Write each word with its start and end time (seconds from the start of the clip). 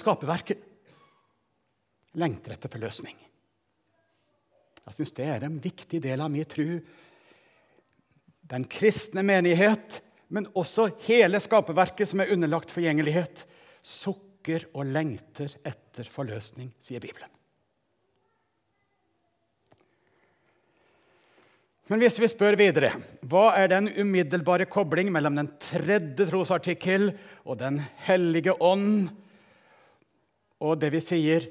skaperverket 0.00 0.62
lengter 2.16 2.56
etter 2.56 2.72
forløsning. 2.72 3.16
Jeg 4.86 4.96
syns 4.96 5.14
det 5.16 5.26
er 5.28 5.46
en 5.46 5.58
viktig 5.62 6.00
del 6.04 6.22
av 6.22 6.30
min 6.32 6.46
tru. 6.48 6.78
Den 8.46 8.66
kristne 8.70 9.24
menighet, 9.26 10.00
men 10.30 10.46
også 10.54 10.88
hele 11.06 11.40
skaperverket 11.42 12.08
som 12.10 12.22
er 12.22 12.30
underlagt 12.34 12.72
forgjengelighet, 12.74 13.44
sukker 13.82 14.68
og 14.74 14.86
lengter 14.94 15.50
etter 15.66 16.06
forløsning, 16.10 16.70
sier 16.82 17.02
Bibelen. 17.02 17.30
Men 21.86 22.02
hvis 22.02 22.18
vi 22.18 22.26
spør 22.30 22.56
videre 22.58 22.96
hva 23.30 23.52
er 23.58 23.70
den 23.70 23.92
umiddelbare 23.94 24.66
kobling 24.70 25.12
mellom 25.14 25.36
den 25.38 25.52
tredje 25.62 26.26
trosartikkel 26.26 27.12
og 27.44 27.60
Den 27.60 27.78
hellige 28.08 28.56
ånd, 28.58 29.06
og 30.62 30.78
det 30.80 30.92
vi 30.94 31.02
sier 31.04 31.46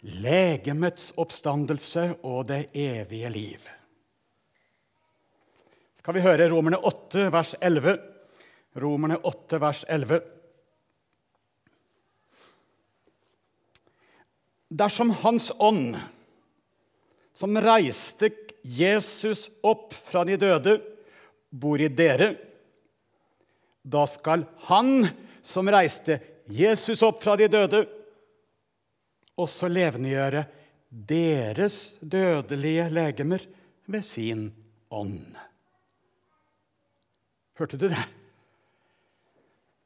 legemets 0.00 1.10
oppstandelse 1.20 2.06
og 2.24 2.46
det 2.48 2.62
evige 2.72 3.30
liv? 3.32 3.68
Skal 6.00 6.16
vi 6.16 6.24
høre 6.24 6.48
Romerne 6.48 6.78
8, 6.80 7.26
vers 7.32 7.54
11? 7.60 7.98
Romerne 8.80 9.18
8, 9.26 9.60
vers 9.60 9.82
11. 9.88 10.20
Dersom 14.70 15.10
Hans 15.20 15.50
ånd, 15.58 15.98
som 17.34 17.58
reiste 17.60 18.30
Jesus 18.62 19.48
opp 19.66 19.92
fra 19.92 20.24
de 20.24 20.38
døde, 20.40 20.78
bor 21.50 21.80
i 21.80 21.88
dere. 21.92 22.32
Da 23.82 24.06
skal 24.08 24.44
han 24.68 25.08
som 25.42 25.68
reiste 25.72 26.20
Jesus 26.50 27.02
opp 27.02 27.22
fra 27.24 27.36
de 27.40 27.48
døde, 27.50 27.84
også 29.40 29.70
levendegjøre 29.70 30.44
deres 30.90 31.96
dødelige 32.02 32.88
legemer 32.92 33.44
ved 33.90 34.06
sin 34.06 34.48
ånd. 34.90 35.36
Hørte 37.60 37.78
du 37.78 37.86
det? 37.90 38.06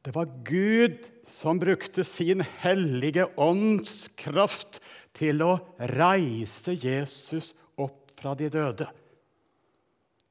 Det 0.05 0.13
var 0.15 0.29
Gud 0.45 0.99
som 1.31 1.59
brukte 1.59 2.05
sin 2.05 2.45
hellige 2.61 3.25
ånds 3.41 4.11
kraft 4.21 4.83
til 5.17 5.41
å 5.45 5.55
reise 5.95 6.75
Jesus 6.77 7.55
opp 7.81 8.13
fra 8.19 8.35
de 8.37 8.51
døde. 8.53 8.89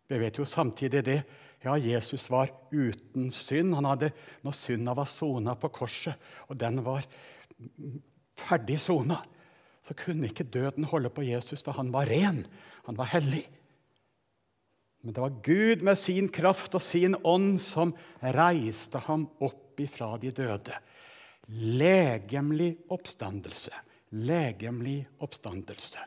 Vi 0.08 0.20
vet 0.22 0.38
jo 0.38 0.46
samtidig 0.46 1.02
det. 1.08 1.22
Ja, 1.64 1.78
Jesus 1.80 2.28
var 2.30 2.52
uten 2.70 3.32
synd. 3.34 3.74
Han 3.74 3.88
hadde, 3.88 4.12
Når 4.44 4.56
synda 4.58 4.94
var 4.94 5.10
sona 5.10 5.56
på 5.56 5.72
korset, 5.74 6.20
og 6.48 6.60
den 6.60 6.84
var 6.86 7.08
ferdig 8.44 8.80
sona, 8.84 9.20
så 9.84 9.96
kunne 10.00 10.30
ikke 10.30 10.48
døden 10.48 10.88
holde 10.88 11.12
på 11.12 11.26
Jesus, 11.28 11.64
for 11.64 11.76
han 11.76 11.92
var 11.94 12.08
ren. 12.12 12.44
Han 12.88 12.98
var 13.00 13.12
hellig. 13.12 13.44
Men 15.04 15.16
det 15.16 15.24
var 15.24 15.42
Gud 15.44 15.84
med 15.84 16.00
sin 16.00 16.30
kraft 16.32 16.76
og 16.78 16.84
sin 16.84 17.18
ånd 17.28 17.58
som 17.60 17.92
reiste 18.24 19.02
ham 19.04 19.26
opp 19.44 19.80
ifra 19.84 20.14
de 20.22 20.32
døde. 20.32 20.78
Legemlig 21.52 22.78
oppstandelse. 22.94 23.74
Legemlig 24.16 25.02
oppstandelse. 25.20 26.00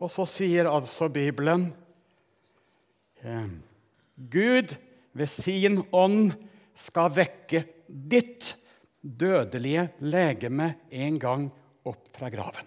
Og 0.00 0.12
så 0.12 0.24
sier 0.28 0.68
altså 0.68 1.08
Bibelen 1.12 1.70
eh, 3.20 3.48
Gud 4.16 4.72
ved 5.16 5.28
sin 5.32 5.82
ånd 5.92 6.32
skal 6.76 7.12
vekke 7.16 7.62
ditt 7.88 8.54
dødelige 9.06 9.88
legeme 10.02 10.72
en 10.90 11.18
gang 11.22 11.46
opp 11.86 12.10
fra 12.16 12.30
graven. 12.32 12.66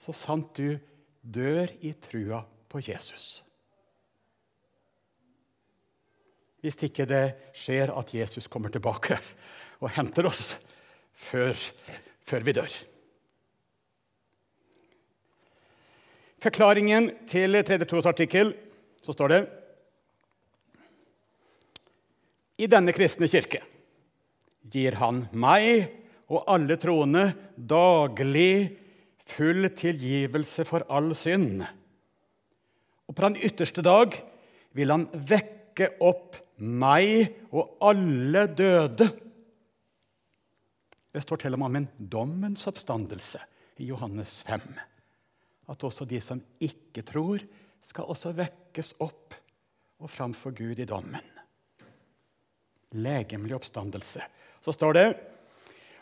Så 0.00 0.14
sant 0.16 0.56
du 0.56 0.78
dør 1.20 1.68
i 1.84 1.92
trua 2.00 2.40
på 2.70 2.80
Jesus. 2.80 3.42
Hvis 6.60 6.76
ikke 6.84 7.06
det 7.08 7.24
skjer 7.56 7.92
at 7.96 8.12
Jesus 8.14 8.48
kommer 8.52 8.72
tilbake 8.72 9.16
og 9.80 9.92
henter 9.96 10.28
oss 10.28 10.54
før, 11.12 11.56
før 12.24 12.44
vi 12.44 12.56
dør. 12.56 12.74
Forklaringen 16.40 17.10
til 17.28 17.60
tredje 17.64 17.88
trosartikkel 17.88 18.54
så 19.04 19.12
står 19.16 19.32
det 19.32 19.40
I 22.60 22.68
denne 22.68 22.92
kristne 22.96 23.28
kirke 23.28 23.60
gir 24.68 24.98
han 25.00 25.24
meg 25.32 25.88
og 26.30 26.44
alle 26.50 26.76
troende 26.80 27.30
daglig 27.56 28.76
full 29.30 29.70
tilgivelse 29.76 30.66
for 30.68 30.86
all 30.90 31.12
synd. 31.18 31.64
Og 33.08 33.16
på 33.16 33.24
den 33.26 33.40
ytterste 33.46 33.82
dag 33.82 34.14
vil 34.76 34.92
han 34.92 35.08
vekke 35.10 35.94
opp 36.04 36.38
meg 36.60 37.48
og 37.50 37.80
alle 37.88 38.46
døde. 38.52 39.08
Det 41.10 41.24
står 41.24 41.42
til 41.42 41.56
og 41.56 41.62
med 41.62 41.70
om 41.70 41.80
en 41.80 41.90
dommens 42.12 42.68
oppstandelse 42.70 43.42
i 43.82 43.88
Johannes 43.90 44.38
5 44.46 44.68
at 45.70 45.84
også 45.86 46.06
de 46.08 46.18
som 46.22 46.40
ikke 46.62 47.04
tror, 47.06 47.42
skal 47.82 48.10
også 48.12 48.34
vekkes 48.36 48.94
opp 49.00 49.36
og 50.00 50.10
framfor 50.10 50.52
Gud 50.56 50.80
i 50.82 50.88
dommen. 50.88 51.24
Legemlig 52.98 53.54
oppstandelse. 53.56 54.24
Så 54.60 54.74
står 54.76 54.96
det 54.96 55.06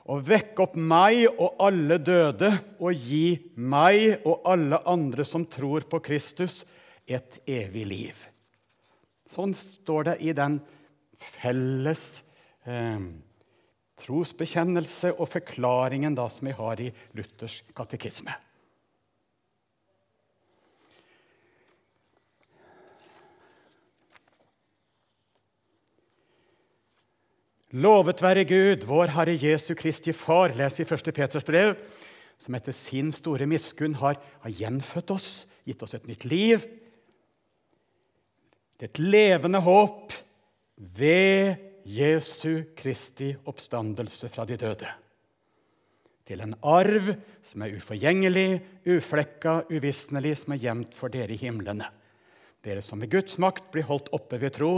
og 0.08 0.24
vekk 0.24 0.62
opp 0.64 0.76
meg 0.80 1.26
og 1.28 1.60
alle 1.60 1.98
døde 2.00 2.48
og 2.80 2.96
gi 2.96 3.36
meg 3.60 4.24
og 4.24 4.46
alle 4.48 4.80
andre 4.88 5.26
som 5.28 5.44
tror 5.44 5.84
på 5.90 6.00
Kristus, 6.04 6.62
et 7.08 7.38
evig 7.48 7.84
liv. 7.88 8.24
Sånn 9.28 9.54
står 9.56 10.10
det 10.10 10.16
i 10.24 10.32
den 10.36 10.58
felles 11.18 12.22
eh, 12.68 13.00
trosbekjennelse 14.00 15.14
og 15.16 15.28
forklaringen 15.28 16.16
da, 16.16 16.28
som 16.32 16.48
vi 16.48 16.56
har 16.56 16.80
i 16.80 16.90
Luthers 17.16 17.60
katekisme. 17.76 18.32
Lovet 27.76 28.22
være 28.24 28.46
Gud, 28.48 28.86
vår 28.88 29.10
Herre 29.12 29.34
Jesu 29.36 29.74
Kristi 29.76 30.14
Far, 30.16 30.54
leser 30.56 30.86
vi 30.86 30.94
1. 30.96 31.10
Peters 31.12 31.44
brev, 31.44 31.74
som 32.40 32.54
etter 32.56 32.72
sin 32.72 33.10
store 33.12 33.44
miskunn 33.44 33.98
har, 34.00 34.16
har 34.40 34.54
gjenfødt 34.56 35.10
oss, 35.12 35.26
gitt 35.68 35.82
oss 35.84 35.92
et 35.98 36.06
nytt 36.08 36.24
liv. 36.24 36.64
Det 38.80 38.86
er 38.86 38.92
et 38.94 39.00
levende 39.02 39.60
håp 39.60 40.14
ved 40.96 41.60
Jesu 41.84 42.72
Kristi 42.78 43.34
oppstandelse 43.44 44.32
fra 44.32 44.48
de 44.48 44.56
døde. 44.56 44.88
Til 46.24 46.40
en 46.46 46.56
arv 46.64 47.12
som 47.44 47.66
er 47.66 47.76
uforgjengelig, 47.76 48.62
uflekka, 48.96 49.66
uvisnelig, 49.68 50.38
som 50.40 50.56
er 50.56 50.64
gjemt 50.64 50.96
for 50.96 51.12
dere 51.12 51.36
i 51.36 51.40
himlene. 51.44 51.92
Dere 52.64 52.80
som 52.80 53.04
med 53.04 53.12
Guds 53.12 53.36
makt 53.36 53.68
blir 53.74 53.84
holdt 53.92 54.08
oppe 54.16 54.40
ved 54.40 54.56
tro 54.56 54.72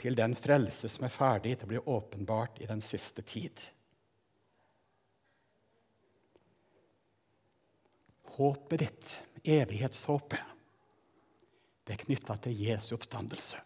til 0.00 0.16
den 0.16 0.34
frelse 0.38 0.88
som 0.88 1.04
er 1.06 1.12
ferdig 1.12 1.58
til 1.58 1.68
å 1.68 1.72
bli 1.74 1.82
åpenbart 1.94 2.60
i 2.64 2.68
den 2.70 2.80
siste 2.84 3.24
tid. 3.26 3.60
Håpet 8.40 8.80
ditt, 8.80 9.10
evighetshåpet, 9.44 10.46
det 11.84 11.96
er 11.96 12.04
knytta 12.04 12.36
til 12.44 12.62
Jesu 12.62 12.94
oppstandelse. 12.94 13.58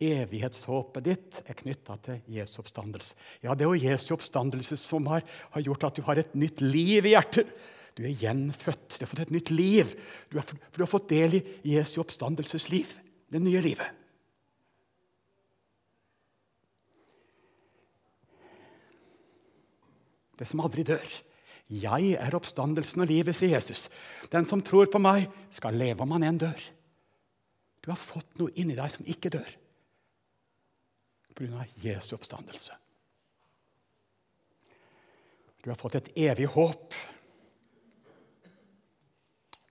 Evighetshåpet 0.00 1.04
ditt 1.04 1.40
er 1.44 1.58
knytta 1.58 1.98
til 2.06 2.20
Jesu 2.38 2.60
oppstandelse. 2.62 3.18
Ja, 3.42 3.54
Det 3.54 3.66
er 3.66 3.74
jo 3.74 3.90
Jesu 3.90 4.14
oppstandelse 4.14 4.78
som 4.80 5.10
har, 5.10 5.26
har, 5.50 5.60
gjort 5.60 5.84
at 5.90 5.96
du 5.96 6.02
har 6.06 6.16
et 6.16 6.32
nytt 6.34 6.62
liv 6.64 7.04
i 7.04 7.12
hjertet. 7.12 7.50
Du 7.98 8.06
er 8.06 8.16
gjenfødt. 8.16 8.96
Du 8.96 9.04
har 9.04 9.10
fått 9.10 9.26
et 9.26 9.34
nytt 9.34 9.50
liv. 9.50 9.92
Du 10.30 10.38
har, 10.38 10.46
for 10.46 10.78
du 10.78 10.84
har 10.86 10.94
fått 10.94 11.10
del 11.10 11.40
i 11.40 11.44
Jesu 11.74 11.98
oppstandelsesliv. 12.00 12.94
Det 13.28 13.42
nye 13.42 13.60
livet. 13.60 13.99
Det 20.40 20.48
som 20.48 20.64
aldri 20.64 20.86
dør. 20.88 21.16
Jeg 21.70 22.14
er 22.18 22.34
oppstandelsen 22.34 23.04
og 23.04 23.10
livet, 23.12 23.36
sier 23.36 23.58
Jesus. 23.58 23.86
Den 24.32 24.48
som 24.48 24.64
tror 24.64 24.90
på 24.90 24.98
meg, 25.02 25.28
skal 25.54 25.76
leve 25.78 26.02
om 26.02 26.16
han 26.16 26.26
enn 26.26 26.40
dør. 26.40 26.68
Du 27.84 27.92
har 27.92 28.00
fått 28.00 28.40
noe 28.40 28.52
inni 28.58 28.74
deg 28.76 28.90
som 28.92 29.06
ikke 29.08 29.32
dør 29.36 29.60
pga. 31.40 31.64
Jesu 31.80 32.14
oppstandelse. 32.16 32.76
Du 35.60 35.70
har 35.70 35.78
fått 35.80 35.98
et 35.98 36.12
evig 36.16 36.48
håp. 36.54 36.94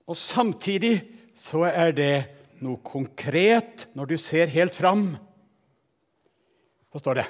Og 0.09 0.17
samtidig 0.17 0.95
så 1.37 1.65
er 1.69 1.93
det 1.97 2.13
noe 2.61 2.81
konkret 2.85 3.87
når 3.97 4.11
du 4.11 4.15
ser 4.21 4.51
helt 4.53 4.75
fram. 4.77 5.11
Så 6.89 7.01
står 7.01 7.21
det 7.21 7.27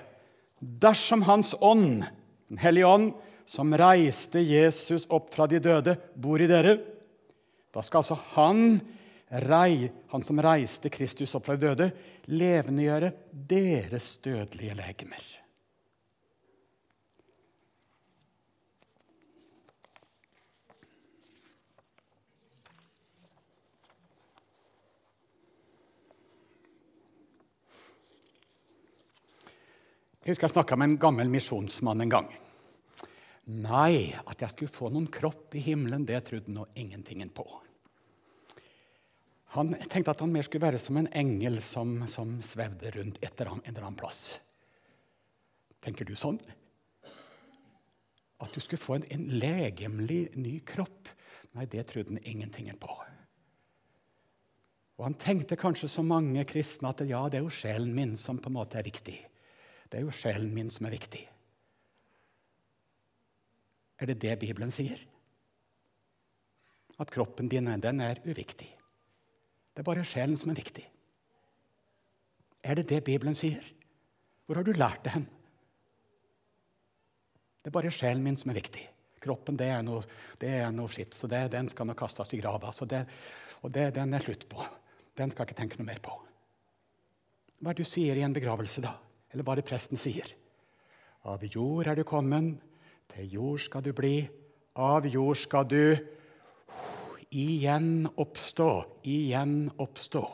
Dersom 0.59 1.23
Hans 1.27 1.53
ånd, 1.55 2.03
Den 2.49 2.57
hellige 2.57 2.87
ånd, 2.87 3.11
som 3.49 3.73
reiste 3.73 4.41
Jesus 4.45 5.07
opp 5.09 5.31
fra 5.33 5.47
de 5.49 5.57
døde, 5.63 5.95
bor 6.13 6.41
i 6.41 6.47
dere, 6.49 6.75
da 7.73 7.81
skal 7.85 8.03
altså 8.03 8.17
han, 8.35 8.77
rei, 9.49 9.89
han 10.11 10.25
som 10.25 10.41
reiste 10.41 10.91
Kristus 10.93 11.33
opp 11.37 11.47
fra 11.47 11.55
de 11.57 11.65
døde, 11.65 11.87
levendegjøre 12.29 13.09
deres 13.49 14.11
dødelige 14.21 14.77
legemer. 14.77 15.23
Jeg 30.19 30.35
husker 30.35 30.45
jeg 30.45 30.53
snakka 30.53 30.77
med 30.77 30.91
en 30.91 31.01
gammel 31.01 31.33
misjonsmann 31.33 32.05
en 32.05 32.13
gang. 32.13 32.29
Nei, 33.49 34.13
at 34.29 34.43
jeg 34.43 34.53
skulle 34.53 34.73
få 34.73 34.91
noen 34.93 35.07
kropp 35.09 35.55
i 35.57 35.63
himmelen, 35.65 36.05
det 36.05 36.21
trodde 36.27 36.53
nå 36.53 36.67
ingentingen 36.77 37.31
på. 37.33 37.47
Han 39.55 39.73
tenkte 39.89 40.13
at 40.13 40.21
han 40.21 40.29
mer 40.29 40.45
skulle 40.45 40.67
være 40.67 40.81
som 40.81 40.99
en 40.99 41.09
engel 41.17 41.57
som, 41.65 41.95
som 42.05 42.35
svevde 42.45 42.91
rundt 42.93 43.17
et 43.23 43.33
eller 43.33 43.55
annet, 43.55 43.65
en 43.65 43.73
eller 43.73 43.87
annen 43.87 43.97
plass. 43.97 44.21
Tenker 45.81 46.05
du 46.05 46.13
sånn? 46.19 46.37
At 48.39 48.53
du 48.53 48.61
skulle 48.61 48.81
få 48.81 48.99
en, 48.99 49.07
en 49.09 49.25
legemlig 49.41 50.27
ny 50.37 50.59
kropp? 50.67 51.09
Nei, 51.57 51.65
det 51.65 51.87
trodde 51.89 52.13
han 52.13 52.21
ingentingen 52.21 52.77
på. 52.77 52.93
Og 54.99 55.07
Han 55.07 55.17
tenkte 55.17 55.57
kanskje 55.57 55.89
så 55.89 56.03
mange 56.05 56.43
kristne 56.45 56.91
at 56.91 57.01
ja, 57.07 57.23
det 57.31 57.39
er 57.39 57.47
jo 57.47 57.55
sjelen 57.55 57.95
min 57.95 58.13
som 58.19 58.37
på 58.37 58.51
en 58.51 58.59
måte 58.59 58.77
er 58.77 58.85
viktig. 58.85 59.17
Det 59.89 59.97
er 59.97 60.05
jo 60.05 60.13
sjelen 60.13 60.51
min 60.53 60.69
som 60.69 60.85
er 60.85 60.93
viktig. 60.93 61.23
Er 63.99 64.09
det 64.09 64.19
det 64.23 64.37
Bibelen 64.39 64.71
sier? 64.71 64.99
At 66.99 67.11
kroppen 67.11 67.49
din 67.51 67.67
den 67.81 68.01
er 68.01 68.21
uviktig. 68.25 68.69
Det 69.73 69.83
er 69.83 69.87
bare 69.87 70.03
sjelen 70.07 70.37
som 70.37 70.51
er 70.51 70.59
viktig. 70.59 70.85
Er 72.63 72.75
det 72.75 72.89
det 72.89 73.03
Bibelen 73.03 73.35
sier? 73.35 73.63
Hvor 74.45 74.59
har 74.59 74.63
du 74.63 74.73
lært 74.73 75.03
det 75.05 75.13
hen? 75.13 75.27
Det 77.59 77.69
er 77.69 77.75
bare 77.75 77.91
sjelen 77.91 78.23
min 78.23 78.37
som 78.39 78.51
er 78.51 78.59
viktig. 78.59 78.85
Kroppen 79.19 79.57
det 79.59 79.67
er 79.67 79.83
noe, 79.83 80.03
det 80.39 80.49
er 80.61 80.71
noe 80.71 80.89
skitt, 80.91 81.13
så 81.15 81.27
det, 81.27 81.49
den 81.51 81.67
skal 81.71 81.87
nå 81.89 81.95
kastes 81.99 82.31
i 82.33 82.39
grava. 82.39 82.71
Det, 82.87 83.01
og 83.61 83.71
det, 83.75 83.89
den 83.95 84.15
er 84.15 84.23
slutt 84.23 84.47
på. 84.49 84.63
Den 85.19 85.31
skal 85.31 85.43
jeg 85.43 85.51
ikke 85.51 85.59
tenke 85.59 85.79
noe 85.79 85.89
mer 85.91 85.99
på. 86.03 86.15
Hva 87.59 87.73
er 87.73 87.75
det 87.75 87.83
du 87.83 87.91
sier 87.91 88.15
i 88.15 88.23
en 88.23 88.35
begravelse, 88.35 88.83
da? 88.83 88.95
Eller 89.29 89.43
hva 89.43 89.53
er 89.53 89.61
det 89.61 89.67
presten 89.67 89.99
sier? 89.99 90.31
Av 91.27 91.43
jord 91.43 91.91
er 91.91 91.99
du 91.99 92.05
kommet, 92.07 92.55
til 93.13 93.33
jord 93.33 93.61
skal 93.63 93.83
du 93.85 93.93
bli. 93.95 94.29
Av 94.79 95.05
jord 95.07 95.37
skal 95.37 95.67
du 95.67 95.83
igjen 97.35 98.07
oppstå, 98.17 98.69
igjen 99.03 99.69
oppstå. 99.77 100.25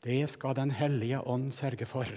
Det 0.00 0.22
skal 0.32 0.56
Den 0.56 0.72
hellige 0.72 1.20
ånd 1.20 1.52
sørge 1.52 1.86
for. 1.86 2.08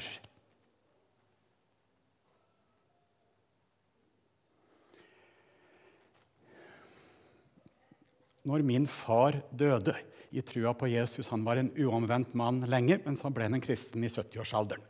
Når 8.43 8.63
min 8.67 8.87
far 8.87 9.39
døde 9.51 9.95
i 10.33 10.41
trua 10.41 10.73
på 10.75 10.89
Jesus 10.91 11.29
Han 11.31 11.45
var 11.45 11.59
en 11.61 11.71
uomvendt 11.79 12.33
mann 12.35 12.63
lenge, 12.67 12.99
men 13.05 13.15
så 13.15 13.31
ble 13.31 13.47
han 13.47 13.55
en 13.55 13.63
kristen 13.63 14.03
i 14.03 14.11
70-årsalderen. 14.11 14.83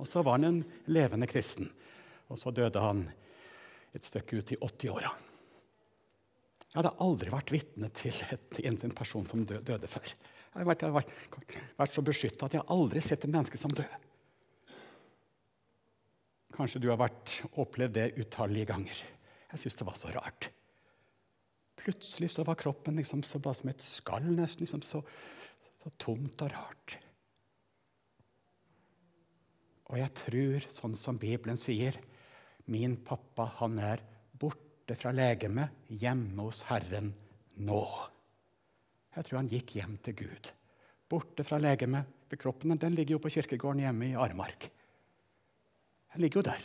Og 0.00 0.08
så 0.08 0.24
var 0.24 0.40
han 0.40 0.48
en 0.48 0.60
levende 0.90 1.28
kristen. 1.30 1.70
Og 2.32 2.40
så 2.40 2.52
døde 2.54 2.80
han 2.80 3.04
et 3.92 4.06
stykke 4.08 4.40
ut 4.40 4.54
i 4.54 4.58
80-åra. 4.58 5.10
Jeg 6.72 6.78
hadde 6.78 6.94
aldri 7.04 7.32
vært 7.34 7.52
vitne 7.52 7.90
til 7.92 8.16
et, 8.32 8.62
en 8.64 8.94
person 8.96 9.26
som 9.28 9.42
døde 9.44 9.90
før. 9.92 10.08
Jeg 10.08 10.56
har 10.56 10.68
vært, 10.68 10.86
vært, 10.94 11.12
vært 11.76 11.92
så 11.92 12.04
beskytta 12.04 12.48
at 12.48 12.56
jeg 12.56 12.64
aldri 12.72 13.00
har 13.02 13.08
sett 13.10 13.26
et 13.26 13.32
menneske 13.32 13.60
som 13.60 13.74
død. 13.76 14.08
Kanskje 16.56 16.80
du 16.80 16.88
har 16.88 17.00
vært, 17.00 17.36
opplevd 17.60 17.96
det 17.96 18.08
utallige 18.20 18.68
ganger. 18.72 19.04
Jeg 19.52 19.60
syns 19.60 19.78
det 19.78 19.88
var 19.88 20.00
så 20.00 20.12
rart. 20.16 20.48
Plutselig 21.82 22.30
så 22.32 22.44
var 22.48 22.60
kroppen 22.60 23.00
liksom 23.00 23.24
så 23.26 23.40
bare 23.42 23.58
som 23.58 23.72
et 23.72 23.84
skall, 23.84 24.28
nesten. 24.32 24.64
Liksom 24.64 24.84
så, 24.86 25.00
så 25.82 25.92
tomt 26.00 26.44
og 26.44 26.52
rart. 26.52 26.96
Og 29.92 29.98
jeg 30.00 30.12
tror, 30.16 30.68
sånn 30.72 30.96
som 30.96 31.20
Bibelen 31.20 31.60
sier, 31.60 31.98
min 32.70 32.96
pappa 33.04 33.48
han 33.58 33.78
er 33.82 34.02
borte 34.38 34.96
fra 34.98 35.12
legemet, 35.14 35.86
hjemme 35.88 36.46
hos 36.46 36.62
Herren 36.68 37.12
nå. 37.62 37.84
Jeg 39.12 39.26
tror 39.26 39.42
han 39.42 39.50
gikk 39.50 39.74
hjem 39.76 39.96
til 40.04 40.16
Gud. 40.22 40.52
Borte 41.10 41.44
fra 41.44 41.58
legemet. 41.60 42.08
For 42.32 42.40
kroppen 42.40 42.78
den 42.80 42.94
ligger 42.96 43.18
jo 43.18 43.20
på 43.20 43.28
kirkegården 43.34 43.82
hjemme 43.84 44.06
i 44.06 44.16
Aremark. 44.16 44.70
Den 46.14 46.22
ligger 46.24 46.40
jo 46.40 46.46
der. 46.46 46.62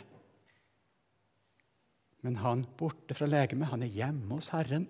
Men 2.24 2.38
han 2.40 2.62
borte 2.78 3.14
fra 3.14 3.28
legemet, 3.28 3.68
han 3.68 3.84
er 3.84 3.92
hjemme 3.92 4.38
hos 4.38 4.48
Herren. 4.54 4.86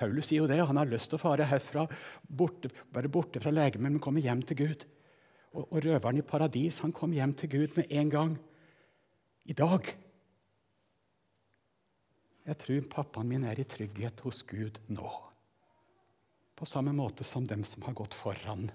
Paulus 0.00 0.30
sier 0.30 0.40
jo 0.40 0.48
det. 0.48 0.56
Han 0.64 0.80
har 0.80 0.88
lyst 0.88 1.10
til 1.12 1.18
å 1.18 1.22
fare 1.22 1.46
herfra, 1.50 1.84
borte, 2.24 2.70
bare 2.92 3.12
borte 3.12 3.42
fra 3.44 3.52
legemet, 3.52 3.92
men 3.92 4.02
komme 4.02 4.24
hjem 4.24 4.40
til 4.48 4.62
Gud. 4.62 4.86
Og, 5.52 5.66
og 5.66 5.82
røveren 5.84 6.22
i 6.22 6.26
paradis 6.26 6.80
han 6.80 6.94
kom 6.96 7.12
hjem 7.12 7.34
til 7.36 7.52
Gud 7.52 7.76
med 7.76 7.92
en 7.92 8.12
gang. 8.12 8.38
I 9.44 9.56
dag. 9.56 9.92
Jeg 12.50 12.58
tror 12.58 12.86
pappaen 12.90 13.28
min 13.30 13.44
er 13.46 13.60
i 13.62 13.66
trygghet 13.68 14.24
hos 14.26 14.42
Gud 14.42 14.80
nå. 14.90 15.06
På 16.58 16.66
samme 16.66 16.90
måte 16.92 17.22
som 17.24 17.46
dem 17.46 17.62
som 17.64 17.84
har 17.86 17.94
gått 17.94 18.16
foran, 18.18 18.66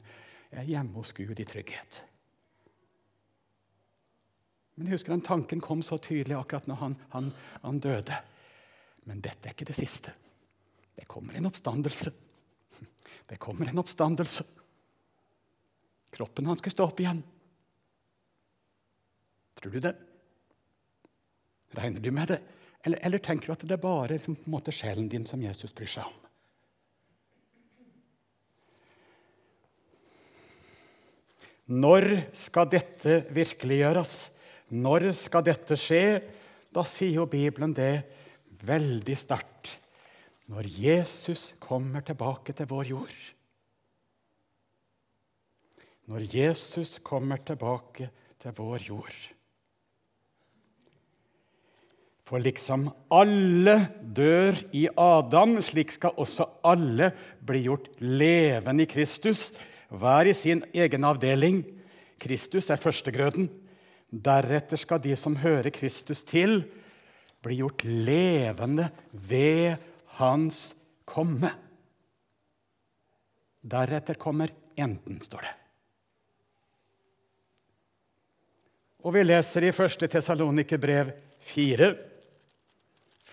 er 0.56 0.64
hjemme 0.64 0.96
hos 0.96 1.12
Gud 1.18 1.42
i 1.44 1.48
trygghet. 1.48 1.98
Men 4.76 4.88
jeg 4.88 4.96
husker 4.96 5.12
den 5.12 5.26
tanken 5.28 5.64
kom 5.64 5.84
så 5.84 6.00
tydelig 6.00 6.38
akkurat 6.38 6.72
når 6.72 6.80
han, 6.80 6.96
han, 7.12 7.30
han 7.66 7.84
døde. 7.84 8.22
Men 9.12 9.20
dette 9.24 9.50
er 9.50 9.58
ikke 9.58 9.68
det 9.68 9.78
siste. 9.78 10.16
Det 10.96 11.08
kommer 11.12 11.36
en 11.36 11.52
oppstandelse. 11.52 12.16
Det 13.28 13.42
kommer 13.44 13.68
en 13.68 13.84
oppstandelse. 13.84 14.48
Kroppen 16.16 16.48
hans 16.48 16.64
skal 16.64 16.78
stå 16.78 16.88
opp 16.88 17.04
igjen. 17.04 17.24
Tror 19.60 19.76
du 19.76 19.84
det? 19.84 19.98
Regner 21.76 22.00
du 22.00 22.14
med 22.16 22.32
det? 22.32 22.44
Eller, 22.86 23.02
eller 23.02 23.22
tenker 23.24 23.50
du 23.50 23.56
at 23.56 23.66
det 23.66 23.76
er 23.76 23.82
bare 23.82 24.14
liksom, 24.14 24.38
måte 24.52 24.74
sjelen 24.76 25.10
din 25.10 25.26
som 25.28 25.42
Jesus 25.42 25.74
bryr 25.76 25.90
seg 25.90 26.06
om? 26.06 26.22
Når 31.82 32.06
skal 32.38 32.70
dette 32.70 33.24
virkeliggjøres? 33.34 34.18
Når 34.78 35.10
skal 35.18 35.46
dette 35.48 35.78
skje? 35.82 36.04
Da 36.70 36.84
sier 36.86 37.24
jo 37.24 37.30
Bibelen 37.30 37.74
det 37.74 38.04
veldig 38.66 39.16
sterkt. 39.18 39.80
Når 40.46 40.70
Jesus 40.70 41.48
kommer 41.58 42.06
tilbake 42.06 42.54
til 42.54 42.70
vår 42.70 42.92
jord 42.94 43.16
når 46.06 46.28
Jesus 46.30 47.00
kommer 47.04 47.42
tilbake 47.42 48.10
til 48.42 48.54
vår 48.58 48.84
jord. 48.90 49.16
For 52.26 52.42
liksom 52.42 52.88
alle 53.14 53.76
dør 54.02 54.58
i 54.74 54.88
Adam, 54.98 55.60
slik 55.62 55.92
skal 55.94 56.16
også 56.18 56.48
alle 56.66 57.12
bli 57.46 57.62
gjort 57.68 57.92
levende 58.02 58.86
i 58.86 58.90
Kristus, 58.90 59.52
hver 59.94 60.26
i 60.26 60.34
sin 60.34 60.64
egen 60.74 61.06
avdeling. 61.06 61.62
Kristus 62.18 62.72
er 62.74 62.82
førstegrøden. 62.82 63.46
Deretter 64.10 64.80
skal 64.80 65.04
de 65.04 65.14
som 65.20 65.38
hører 65.38 65.70
Kristus 65.76 66.24
til, 66.26 66.64
bli 67.46 67.60
gjort 67.60 67.84
levende 67.86 68.88
ved 69.12 69.78
Hans 70.18 70.72
komme. 71.06 71.52
Deretter 73.62 74.18
kommer 74.18 74.50
enden, 74.74 75.22
står 75.22 75.46
det. 75.46 75.54
Og 79.06 79.14
vi 79.14 79.22
leser 79.22 79.68
i 79.68 79.70
1. 79.70 80.10
Tesalonikerbrev 80.10 81.14
4. 81.54 81.94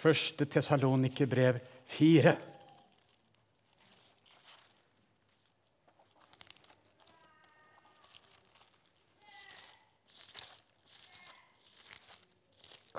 1. 0.02 0.46
Tesalonikerbrev 0.50 1.60
4. 1.86 2.36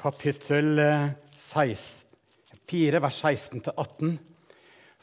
Kapittel 0.03 0.79
16, 1.37 2.05
4, 2.67 2.99
vers 2.99 3.23
16-18. 3.23 4.15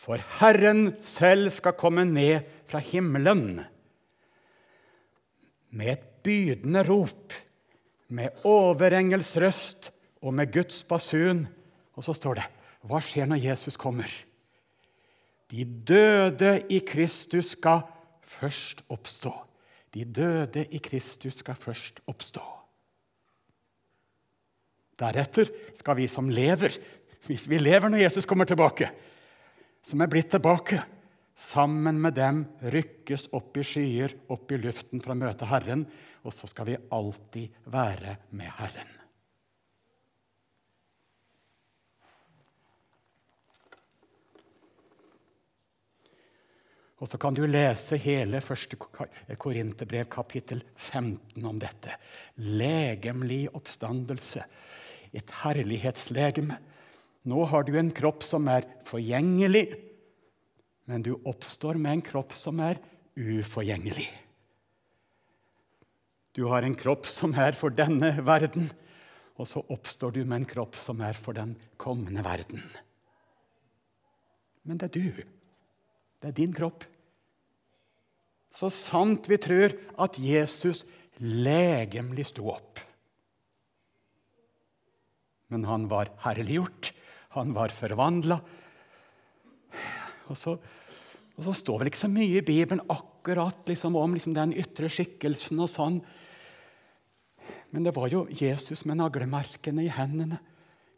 For 0.00 0.20
Herren 0.40 0.94
selv 1.04 1.52
skal 1.52 1.76
komme 1.76 2.06
ned 2.08 2.48
fra 2.68 2.80
himmelen 2.80 3.60
med 5.70 5.92
et 5.92 6.04
bydende 6.24 6.82
rop, 6.88 7.32
med 8.08 8.44
overengels 8.44 9.36
røst 9.40 9.90
og 10.20 10.34
med 10.34 10.52
Guds 10.52 10.82
basun. 10.84 11.46
Og 11.98 12.06
så 12.06 12.14
står 12.16 12.40
det 12.40 12.48
Hva 12.86 13.00
skjer 13.04 13.28
når 13.30 13.42
Jesus 13.44 13.78
kommer? 13.80 14.08
De 15.50 15.64
døde 15.64 16.60
i 16.70 16.78
Kristus 16.86 17.56
skal 17.56 17.82
først 18.22 18.84
oppstå. 18.92 19.32
De 19.90 20.04
døde 20.06 20.62
i 20.70 20.78
Kristus 20.78 21.40
skal 21.42 21.58
først 21.58 21.98
oppstå. 22.06 22.44
Deretter 25.00 25.50
skal 25.74 25.96
vi 25.98 26.06
som 26.12 26.28
lever, 26.30 26.76
hvis 27.26 27.48
vi 27.50 27.58
lever 27.58 27.90
når 27.90 28.04
Jesus 28.04 28.28
kommer 28.28 28.46
tilbake, 28.46 28.90
som 29.82 30.00
er 30.04 30.12
blitt 30.12 30.30
tilbake, 30.30 30.82
sammen 31.40 31.96
med 32.04 32.18
dem 32.18 32.44
rykkes 32.60 33.30
opp 33.36 33.56
i 33.56 33.64
skyer, 33.64 34.14
opp 34.28 34.52
i 34.52 34.60
luften 34.60 35.00
for 35.00 35.14
å 35.14 35.20
møte 35.22 35.48
Herren, 35.48 35.86
og 36.20 36.36
så 36.36 36.50
skal 36.50 36.68
vi 36.68 36.80
alltid 36.92 37.62
være 37.72 38.18
med 38.36 38.52
Herren. 38.60 38.99
Og 47.00 47.08
så 47.08 47.16
kan 47.20 47.32
du 47.32 47.46
lese 47.48 47.96
hele 47.96 48.42
1. 48.44 48.74
Korinterbrev 49.40 50.08
kapittel 50.12 50.60
15 50.76 51.46
om 51.48 51.60
dette. 51.60 51.96
Legemlig 52.36 53.46
oppstandelse. 53.56 54.44
Et 55.16 55.32
herlighetslegeme. 55.40 56.58
Nå 57.24 57.44
har 57.48 57.64
du 57.64 57.72
en 57.76 57.92
kropp 57.92 58.24
som 58.24 58.48
er 58.52 58.68
forgjengelig, 58.88 59.66
men 60.88 61.04
du 61.04 61.14
oppstår 61.28 61.80
med 61.80 61.98
en 61.98 62.04
kropp 62.04 62.36
som 62.36 62.60
er 62.64 62.80
uforgjengelig. 63.16 64.08
Du 66.36 66.46
har 66.52 66.64
en 66.64 66.76
kropp 66.78 67.08
som 67.10 67.32
er 67.34 67.56
for 67.58 67.72
denne 67.74 68.12
verden, 68.24 68.70
og 69.40 69.48
så 69.48 69.64
oppstår 69.72 70.14
du 70.18 70.22
med 70.24 70.42
en 70.42 70.48
kropp 70.48 70.76
som 70.76 71.00
er 71.04 71.16
for 71.16 71.36
den 71.36 71.56
kommende 71.80 72.24
verden. 72.24 72.62
Men 74.68 74.80
det 74.80 74.90
er 74.90 74.96
du. 75.00 75.39
Det 76.20 76.30
er 76.30 76.36
din 76.36 76.54
kropp. 76.54 76.84
Så 78.54 78.68
sant 78.74 79.28
vi 79.30 79.38
tror 79.40 79.74
at 80.00 80.18
Jesus 80.20 80.84
legemlig 81.20 82.26
sto 82.30 82.48
opp. 82.52 82.80
Men 85.50 85.66
han 85.66 85.88
var 85.90 86.12
herliggjort, 86.24 86.92
han 87.34 87.54
var 87.56 87.74
forvandla. 87.74 88.38
Og, 90.30 90.36
og, 90.46 91.42
så 91.42 91.54
står 91.56 91.80
vel 91.80 91.90
ikke 91.90 92.04
så 92.04 92.10
mye 92.10 92.38
i 92.38 92.46
Bibelen 92.46 92.84
akkurat 92.92 93.66
liksom, 93.70 93.96
om 93.98 94.14
liksom, 94.14 94.36
den 94.36 94.54
ytre 94.58 94.90
skikkelsen 94.92 95.62
og 95.62 95.70
sånn. 95.72 95.98
Men 97.70 97.86
det 97.86 97.94
var 97.96 98.10
jo 98.10 98.26
Jesus 98.30 98.84
med 98.86 99.00
naglemerkene 99.00 99.86
i 99.86 99.92
hendene. 99.94 100.38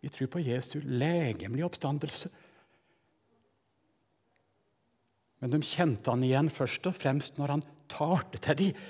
Vi 0.03 0.11
tror 0.13 0.33
på 0.33 0.43
Jesu 0.45 0.81
legemlige 0.83 1.69
oppstandelse. 1.69 2.33
Men 5.43 5.51
de 5.51 5.59
kjente 5.67 6.13
han 6.13 6.23
igjen 6.23 6.49
først 6.55 6.87
og 6.87 6.95
fremst 6.95 7.39
når 7.41 7.57
han 7.57 7.65
talte 7.91 8.39
til 8.45 8.59
dem. 8.61 8.83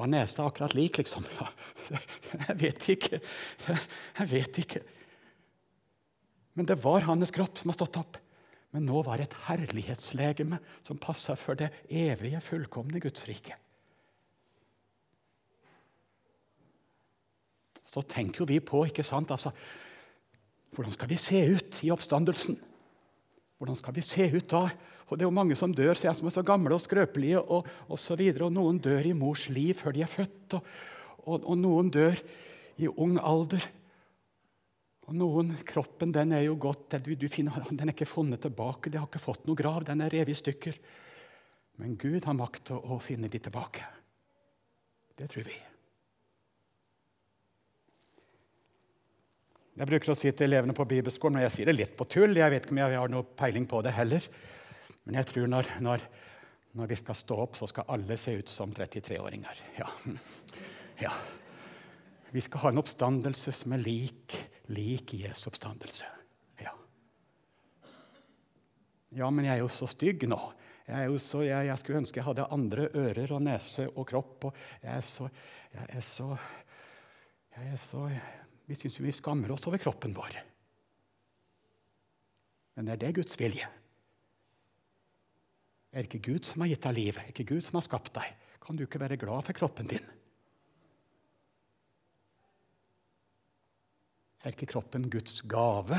Var 0.00 0.10
nesa 0.10 0.46
akkurat 0.46 0.74
lik, 0.74 0.98
liksom? 0.98 1.26
Jeg 2.48 2.56
vet 2.58 2.88
ikke. 2.94 3.20
Jeg 3.70 4.30
vet 4.30 4.58
ikke. 4.62 4.82
Men 6.58 6.66
det 6.66 6.78
var 6.82 7.06
hans 7.06 7.32
kropp 7.34 7.58
som 7.58 7.70
har 7.70 7.78
stått 7.78 7.98
opp. 8.00 8.18
Men 8.74 8.86
nå 8.86 9.02
var 9.06 9.18
det 9.18 9.28
et 9.28 9.40
herlighetslegeme 9.48 10.60
som 10.86 10.98
passa 11.02 11.34
for 11.38 11.58
det 11.58 11.72
evige, 11.86 12.42
fullkomne 12.42 13.02
Guds 13.02 13.26
rike. 13.30 13.56
Så 17.90 18.02
tenker 18.06 18.44
jo 18.44 18.50
vi 18.50 18.60
på 18.62 18.84
ikke 18.86 19.06
sant, 19.06 19.32
altså, 19.34 19.50
hvordan 20.74 20.94
skal 20.94 21.10
vi 21.10 21.18
se 21.18 21.40
ut 21.50 21.80
i 21.84 21.90
oppstandelsen? 21.90 22.58
Hvordan 23.58 23.76
skal 23.76 23.96
vi 23.96 24.04
se 24.06 24.28
ut 24.30 24.48
da? 24.48 24.68
Og 25.10 25.18
Det 25.18 25.24
er 25.24 25.28
jo 25.28 25.34
mange 25.34 25.56
som 25.58 25.74
dør 25.74 25.98
så 25.98 26.06
jeg 26.06 26.18
som 26.20 26.28
er 26.30 26.36
så 26.36 26.44
gamle 26.46 26.76
og 26.76 26.84
skrøpelige. 26.84 27.40
Og, 27.42 27.66
og, 27.88 27.98
så 27.98 28.14
og 28.14 28.52
Noen 28.54 28.78
dør 28.78 29.06
i 29.06 29.12
mors 29.12 29.48
liv 29.50 29.74
før 29.74 29.92
de 29.92 30.02
er 30.02 30.10
født, 30.10 30.54
og, 30.54 30.62
og, 31.26 31.44
og 31.44 31.58
noen 31.58 31.90
dør 31.90 32.16
i 32.78 32.88
ung 32.88 33.18
alder. 33.18 33.66
Og 35.10 35.16
noen, 35.18 35.56
Kroppen 35.66 36.12
den 36.14 36.32
er 36.32 36.44
jo 36.46 36.54
godt, 36.54 37.02
du, 37.02 37.16
du 37.18 37.26
finner, 37.28 37.58
den 37.68 37.88
er 37.88 37.92
ikke 37.92 38.06
funnet 38.06 38.40
tilbake. 38.46 38.90
De 38.90 39.00
har 39.00 39.08
ikke 39.10 39.22
fått 39.22 39.48
noe 39.48 39.58
grav. 39.58 39.82
Den 39.84 40.04
er 40.04 40.12
revet 40.14 40.36
i 40.36 40.38
stykker. 40.38 40.78
Men 41.82 41.98
Gud 41.98 42.22
har 42.28 42.38
makt 42.38 42.68
til 42.70 42.78
å 42.78 43.00
finne 43.02 43.28
de 43.32 43.42
tilbake. 43.42 43.82
Det 45.18 45.26
tror 45.32 45.50
vi. 45.50 45.58
Jeg 49.80 49.88
bruker 49.88 50.12
å 50.12 50.14
si 50.18 50.28
til 50.36 50.44
elevene 50.44 50.74
på 50.76 50.84
bibelskolen, 50.84 51.38
og 51.40 51.46
jeg 51.46 51.52
sier 51.54 51.68
det 51.70 51.74
litt 51.78 51.92
på 51.96 52.04
tull 52.12 52.36
Jeg 52.36 52.52
vet 52.52 52.66
ikke 52.66 52.74
om 52.74 52.80
jeg 52.82 52.98
har 53.00 53.12
noe 53.12 53.24
peiling 53.24 53.64
på 53.64 53.78
det 53.80 53.94
heller. 53.96 54.26
Men 55.08 55.16
jeg 55.16 55.28
tror 55.30 55.46
når, 55.48 55.70
når, 55.80 56.02
når 56.76 56.90
vi 56.90 56.98
skal 57.00 57.16
stå 57.16 57.38
opp, 57.46 57.56
så 57.56 57.68
skal 57.70 57.88
alle 57.96 58.18
se 58.20 58.34
ut 58.36 58.52
som 58.52 58.74
33-åringer. 58.76 59.62
Ja. 59.78 59.86
ja. 61.06 61.12
Vi 62.28 62.42
skal 62.44 62.60
ha 62.66 62.72
en 62.74 62.82
oppstandelse 62.82 63.54
som 63.56 63.72
er 63.72 63.80
lik, 63.80 64.36
lik 64.68 65.14
Jesu 65.16 65.46
oppstandelse. 65.48 66.10
Ja. 66.60 66.74
ja, 69.22 69.30
men 69.32 69.48
jeg 69.48 69.54
er 69.54 69.62
jo 69.64 69.72
så 69.72 69.88
stygg 69.88 70.28
nå. 70.28 70.42
Jeg, 70.90 71.16
så, 71.24 71.40
jeg, 71.46 71.70
jeg, 71.70 71.80
skulle 71.80 72.02
ønske 72.02 72.20
jeg 72.20 72.28
hadde 72.28 72.50
andre 72.52 72.90
ører 73.00 73.32
og 73.32 73.40
nese 73.48 73.88
og 73.94 74.04
kropp. 74.12 74.50
Og 74.50 74.60
jeg 74.84 74.92
er 74.92 75.08
så, 75.08 75.32
jeg 75.72 75.88
er 75.88 76.04
så, 76.04 76.30
jeg 77.56 77.72
er 77.72 77.80
så 77.80 78.04
vi 78.70 78.76
syns 78.78 79.00
vi 79.02 79.10
skammer 79.10 79.50
oss 79.50 79.66
over 79.66 79.82
kroppen 79.82 80.12
vår. 80.14 80.36
Men 82.78 82.92
er 82.92 82.98
det 83.02 83.16
Guds 83.16 83.34
vilje? 83.40 83.66
Er 85.90 86.04
det 86.04 86.06
ikke 86.06 86.28
Gud 86.30 86.46
som 86.46 86.62
har 86.62 86.70
gitt 86.70 86.84
deg 86.86 86.94
livet? 86.94 87.18
Er 87.18 87.32
det 87.32 87.34
ikke 87.34 87.56
Gud 87.56 87.64
som 87.66 87.80
har 87.80 87.86
skapt 87.88 88.12
deg? 88.14 88.36
Kan 88.62 88.78
du 88.78 88.84
ikke 88.84 89.00
være 89.02 89.18
glad 89.18 89.42
for 89.42 89.58
kroppen 89.58 89.90
din? 89.90 90.04
Er 94.40 94.54
ikke 94.54 94.68
kroppen 94.70 95.08
Guds 95.10 95.42
gave? 95.50 95.98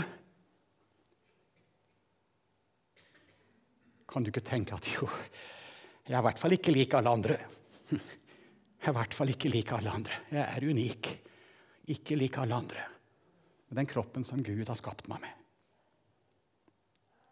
Kan 4.08 4.24
du 4.24 4.32
ikke 4.32 4.46
tenke 4.48 4.78
at 4.80 4.88
jo, 4.94 5.10
jeg 6.08 6.16
er 6.16 6.24
i 6.24 6.28
hvert 6.30 6.40
fall 6.40 6.56
ikke 6.56 6.72
lik 6.72 6.96
alle 6.96 7.18
andre. 7.20 7.38
Jeg 8.82 8.90
er 8.90 8.96
i 8.96 8.98
hvert 8.98 9.14
fall 9.14 9.30
ikke 9.30 9.50
lik 9.52 9.72
alle 9.76 9.92
andre. 9.94 10.16
Jeg 10.34 10.42
er 10.42 10.64
unik 10.66 11.10
ikke 11.90 12.18
lik 12.18 12.38
alle 12.42 12.58
andre. 12.62 12.84
Men 13.70 13.82
den 13.82 13.90
kroppen 13.90 14.26
som 14.28 14.44
Gud 14.44 14.68
har 14.68 14.78
skapt 14.80 15.08
meg 15.08 15.24
med. 15.24 15.38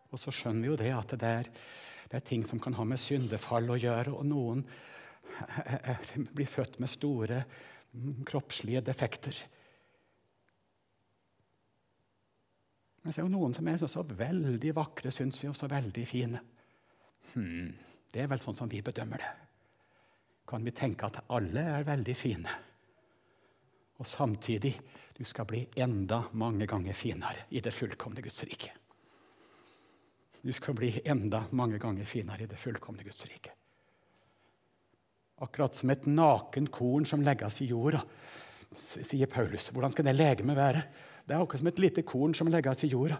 Og 0.10 0.22
så 0.22 0.34
skjønner 0.34 0.64
vi 0.64 0.72
jo 0.72 0.80
det 0.80 0.90
at 0.96 1.14
det 1.22 1.32
er, 1.42 1.50
det 2.10 2.18
er 2.18 2.26
ting 2.26 2.46
som 2.48 2.62
kan 2.64 2.74
ha 2.78 2.86
med 2.88 3.02
syndefall 3.02 3.70
å 3.70 3.78
gjøre. 3.78 4.16
Og 4.16 4.26
noen 4.26 4.64
blir 6.36 6.50
født 6.50 6.80
med 6.82 6.90
store 6.90 7.44
mm, 7.92 8.24
kroppslige 8.30 8.82
defekter. 8.88 9.38
Men 13.04 13.14
så 13.14 13.22
er 13.22 13.28
jo 13.28 13.36
noen 13.36 13.54
som 13.56 13.68
er 13.70 13.84
så, 13.84 14.04
veldig 14.04 14.74
vakre, 14.76 15.12
syns 15.14 15.40
vi, 15.44 15.52
og 15.52 15.56
så 15.58 15.70
veldig 15.72 16.08
fine. 16.08 16.42
Hmm, 17.34 17.70
det 18.12 18.24
er 18.24 18.32
vel 18.32 18.42
sånn 18.44 18.58
som 18.58 18.72
vi 18.72 18.82
bedømmer 18.86 19.22
det. 19.22 19.36
Kan 20.50 20.66
vi 20.66 20.74
tenke 20.76 21.08
at 21.08 21.22
alle 21.30 21.64
er 21.78 21.88
veldig 21.88 22.16
fine? 22.18 22.56
Og 24.00 24.08
samtidig 24.08 24.74
du 25.18 25.26
skal 25.28 25.48
bli 25.48 25.66
enda 25.76 26.24
mange 26.40 26.68
ganger 26.70 26.96
finere 26.96 27.50
i 27.52 27.60
det 27.64 27.74
fullkomne 27.76 28.24
Guds 28.24 28.44
rike. 28.48 28.72
Du 30.42 30.54
skal 30.56 30.78
bli 30.78 30.94
enda 31.04 31.44
mange 31.52 31.78
ganger 31.78 32.08
finere 32.08 32.46
i 32.46 32.48
det 32.48 32.60
fullkomne 32.60 33.04
Guds 33.04 33.26
rike. 33.28 33.52
Akkurat 35.44 35.76
som 35.76 35.92
et 35.92 36.08
naken 36.08 36.68
korn 36.72 37.08
som 37.08 37.24
legges 37.24 37.62
i 37.64 37.68
jorda, 37.72 38.02
sier 38.76 39.28
Paulus. 39.32 39.70
Hvordan 39.72 39.92
skal 39.92 40.08
det 40.08 40.16
legemet 40.16 40.56
være? 40.56 40.86
Det 41.28 41.36
er 41.36 41.44
akkurat 41.44 41.64
som 41.64 41.72
et 41.72 41.84
lite 41.84 42.06
korn 42.08 42.36
som 42.36 42.52
legges 42.52 42.86
i 42.88 42.92
jorda. 42.94 43.20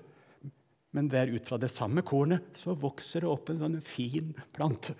Men 0.96 1.12
der 1.12 1.30
ut 1.30 1.48
fra 1.48 1.60
det 1.62 1.70
samme 1.72 2.02
kornet 2.02 2.56
så 2.58 2.74
vokser 2.80 3.24
det 3.24 3.30
opp 3.30 3.52
en 3.52 3.60
sånn 3.60 3.78
fin 3.84 4.32
plante. 4.56 4.96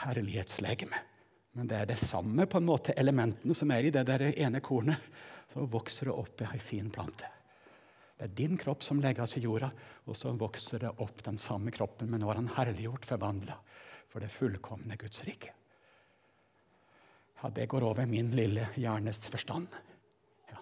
Herlighetslegeme. 0.00 1.09
Men 1.58 1.66
det 1.70 1.76
er 1.80 1.88
det 1.90 1.98
samme 1.98 2.46
på 2.46 2.60
en 2.60 2.68
måte 2.68 2.94
elementene 2.98 3.54
som 3.58 3.70
er 3.74 3.88
i 3.88 3.92
det 3.94 4.04
der 4.06 4.28
ene 4.30 4.62
kornet. 4.62 5.02
Så 5.50 5.66
vokser 5.66 6.06
det 6.06 6.14
opp 6.14 6.42
ei 6.44 6.52
en 6.54 6.62
fin 6.62 6.90
plante. 6.94 7.26
Det 8.20 8.28
er 8.28 8.36
din 8.36 8.58
kropp 8.60 8.84
som 8.84 9.00
legges 9.00 9.38
i 9.38 9.42
jorda, 9.42 9.70
og 10.06 10.16
så 10.16 10.30
vokser 10.36 10.84
det 10.84 10.92
opp 11.00 11.22
den 11.24 11.38
samme 11.40 11.72
kroppen, 11.72 12.10
men 12.12 12.20
nå 12.20 12.28
er 12.30 12.38
han 12.42 12.52
herliggjort, 12.52 13.08
forvandla, 13.08 13.56
for 14.12 14.20
det 14.20 14.28
fullkomne 14.30 14.98
Guds 15.00 15.24
rike. 15.24 15.54
Ja, 17.40 17.48
det 17.48 17.70
går 17.72 17.86
over 17.88 18.06
min 18.06 18.34
lille 18.36 18.68
hjernes 18.76 19.24
forstand. 19.32 19.72
Ja. 20.52 20.60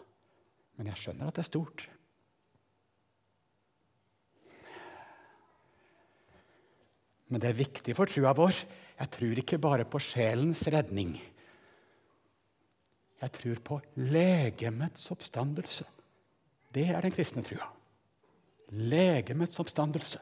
Men 0.78 0.92
jeg 0.92 1.02
skjønner 1.02 1.28
at 1.28 1.34
det 1.34 1.42
er 1.42 1.50
stort. 1.50 1.88
Men 7.28 7.42
det 7.42 7.50
er 7.50 7.58
viktig 7.58 7.96
for 7.98 8.08
trua 8.08 8.32
vår. 8.38 8.62
Jeg 8.98 9.10
tror 9.14 9.40
ikke 9.42 9.60
bare 9.62 9.86
på 9.86 10.00
sjelens 10.02 10.64
redning. 10.66 11.14
Jeg 13.18 13.34
tror 13.34 13.60
på 13.66 13.78
legemets 13.98 15.10
oppstandelse. 15.14 15.86
Det 16.74 16.86
er 16.90 17.02
den 17.02 17.14
kristne 17.14 17.42
trua. 17.46 17.66
Legemets 18.70 19.58
oppstandelse. 19.62 20.20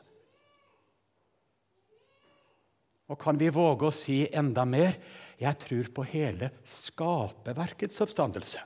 Og 3.07 3.19
kan 3.23 3.39
vi 3.39 3.53
våge 3.55 3.89
å 3.89 3.95
si 3.95 4.25
enda 4.35 4.65
mer? 4.67 4.97
Jeg 5.39 5.61
tror 5.63 5.91
på 5.95 6.07
hele 6.11 6.51
skaperverkets 6.67 8.01
oppstandelse. 8.03 8.63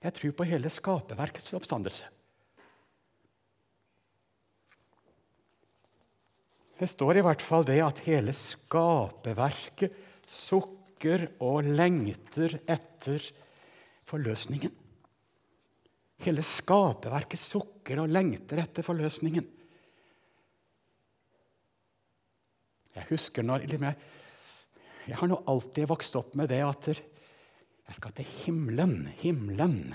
Jeg 0.00 0.16
tror 0.16 0.32
på 0.36 0.46
hele 0.48 0.70
skaperverkets 0.72 1.52
oppstandelse. 1.58 2.08
Det 6.80 6.88
står 6.88 7.18
i 7.20 7.22
hvert 7.24 7.42
fall 7.44 7.66
det 7.68 7.76
at 7.84 7.98
hele 8.06 8.32
skaperverket 8.32 9.92
sukker 10.24 11.26
og 11.44 11.66
lengter 11.68 12.54
etter 12.64 13.20
forløsningen. 14.08 14.72
Hele 16.24 16.44
skaperverket 16.44 17.42
sukker 17.42 18.00
og 18.00 18.08
lengter 18.08 18.62
etter 18.64 18.86
forløsningen. 18.86 19.44
Jeg 22.96 23.06
husker 23.12 23.44
når 23.44 23.68
Jeg 23.68 25.16
har 25.20 25.28
nå 25.28 25.42
alltid 25.52 25.88
vokst 25.88 26.16
opp 26.16 26.32
med 26.34 26.48
det 26.48 26.64
at 26.64 26.92
jeg 26.94 27.98
skal 27.98 28.16
til 28.16 28.24
himmelen. 28.40 29.06
Himmelen. 29.20 29.94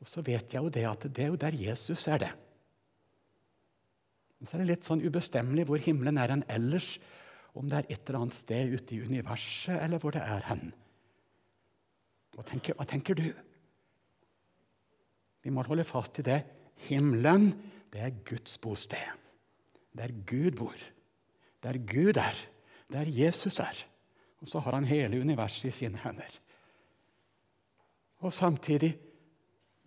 Og 0.00 0.08
så 0.08 0.24
vet 0.24 0.54
jeg 0.54 0.62
jo 0.62 0.72
det 0.72 0.88
at 0.88 1.04
det 1.12 1.24
er 1.24 1.34
jo 1.34 1.42
der 1.44 1.64
Jesus 1.68 2.08
er 2.08 2.24
det. 2.24 2.34
Men 4.38 4.48
så 4.48 4.56
er 4.56 4.62
det 4.62 4.70
litt 4.70 4.86
sånn 4.86 5.02
ubestemmelig 5.02 5.66
hvor 5.68 5.82
himmelen 5.82 6.20
er 6.22 6.34
enn 6.34 6.44
ellers. 6.52 6.96
Om 7.58 7.70
det 7.70 7.80
er 7.80 7.88
et 7.88 8.02
eller 8.04 8.20
annet 8.20 8.38
sted 8.38 8.74
ute 8.76 8.94
i 8.94 9.00
universet, 9.02 9.80
eller 9.82 9.98
hvor 10.02 10.14
det 10.14 10.22
er 10.22 10.44
hen. 10.46 10.68
Hva 12.36 12.44
tenker, 12.46 12.76
hva 12.78 12.86
tenker 12.86 13.18
du? 13.18 13.26
Vi 15.42 15.54
må 15.54 15.64
holde 15.66 15.86
fast 15.86 16.20
i 16.22 16.26
det. 16.26 16.38
Himmelen, 16.86 17.50
det 17.90 18.04
er 18.04 18.20
Guds 18.28 18.60
bosted. 18.62 19.02
Der 19.98 20.12
Gud 20.28 20.54
bor. 20.60 20.76
Der 21.64 21.80
Gud 21.82 22.20
er. 22.20 22.36
Der 22.92 23.10
Jesus 23.10 23.58
er. 23.58 23.80
Og 24.38 24.50
så 24.50 24.62
har 24.62 24.76
han 24.76 24.86
hele 24.86 25.18
universet 25.18 25.72
i 25.72 25.74
sine 25.74 25.98
hender. 25.98 26.30
Og 28.22 28.32
samtidig, 28.32 28.92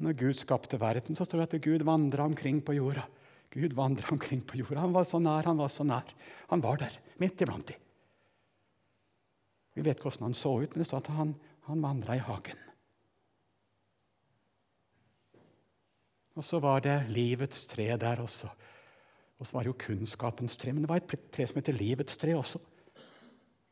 når 0.02 0.18
Gud 0.20 0.34
skapte 0.36 0.80
verden, 0.80 1.16
så 1.16 1.26
står 1.26 1.46
det 1.46 1.54
at 1.54 1.64
Gud 1.64 1.86
vandra 1.88 2.26
omkring 2.28 2.60
på 2.66 2.76
jorda. 2.76 3.06
Gud 3.52 3.76
vandra 3.76 4.14
omkring 4.16 4.42
på 4.48 4.62
jorda. 4.62 4.80
Han 4.80 4.96
var 4.96 5.04
så 5.08 5.20
nær, 5.20 5.48
han 5.48 5.60
var 5.60 5.72
så 5.72 5.84
nær. 5.84 6.14
Han 6.52 6.64
var 6.64 6.80
der, 6.80 6.98
midt 7.20 7.42
iblant 7.44 7.68
dem. 7.68 7.80
Vi 9.76 9.84
vet 9.86 10.00
hvordan 10.04 10.30
han 10.30 10.36
så 10.36 10.54
ut, 10.62 10.74
men 10.74 10.84
det 10.84 10.88
står 10.88 11.04
at 11.04 11.14
han, 11.16 11.34
han 11.68 11.84
vandra 11.84 12.16
i 12.16 12.24
hagen. 12.24 12.60
Og 16.40 16.48
så 16.48 16.62
var 16.64 16.84
det 16.84 16.98
livets 17.12 17.66
tre 17.68 17.90
der 18.00 18.24
også. 18.24 18.50
Og 19.40 19.48
så 19.48 19.56
var 19.56 19.66
det 19.66 19.72
jo 19.72 19.80
kunnskapens 19.84 20.56
tre. 20.60 20.72
Men 20.72 20.86
det 20.86 20.92
var 20.92 21.02
et 21.02 21.32
tre 21.34 21.48
som 21.48 21.60
heter 21.60 21.76
livets 21.76 22.20
tre 22.20 22.36
også. 22.38 22.62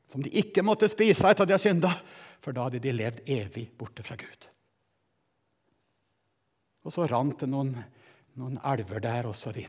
Som 0.10 0.24
de 0.26 0.32
ikke 0.42 0.64
måtte 0.66 0.90
spise 0.90 1.24
etter 1.30 1.46
at 1.46 1.48
de 1.48 1.56
hadde 1.56 1.64
synda, 1.64 1.92
for 2.42 2.56
da 2.56 2.66
hadde 2.66 2.82
de 2.84 2.96
levd 2.96 3.22
evig 3.30 3.68
borte 3.78 4.04
fra 4.04 4.18
Gud. 4.20 4.48
Og 6.88 6.96
så 6.96 7.06
rant 7.12 7.44
det 7.44 7.50
noen 7.52 7.76
noen 8.40 8.60
elver 8.66 9.04
der, 9.04 9.28
osv. 9.30 9.60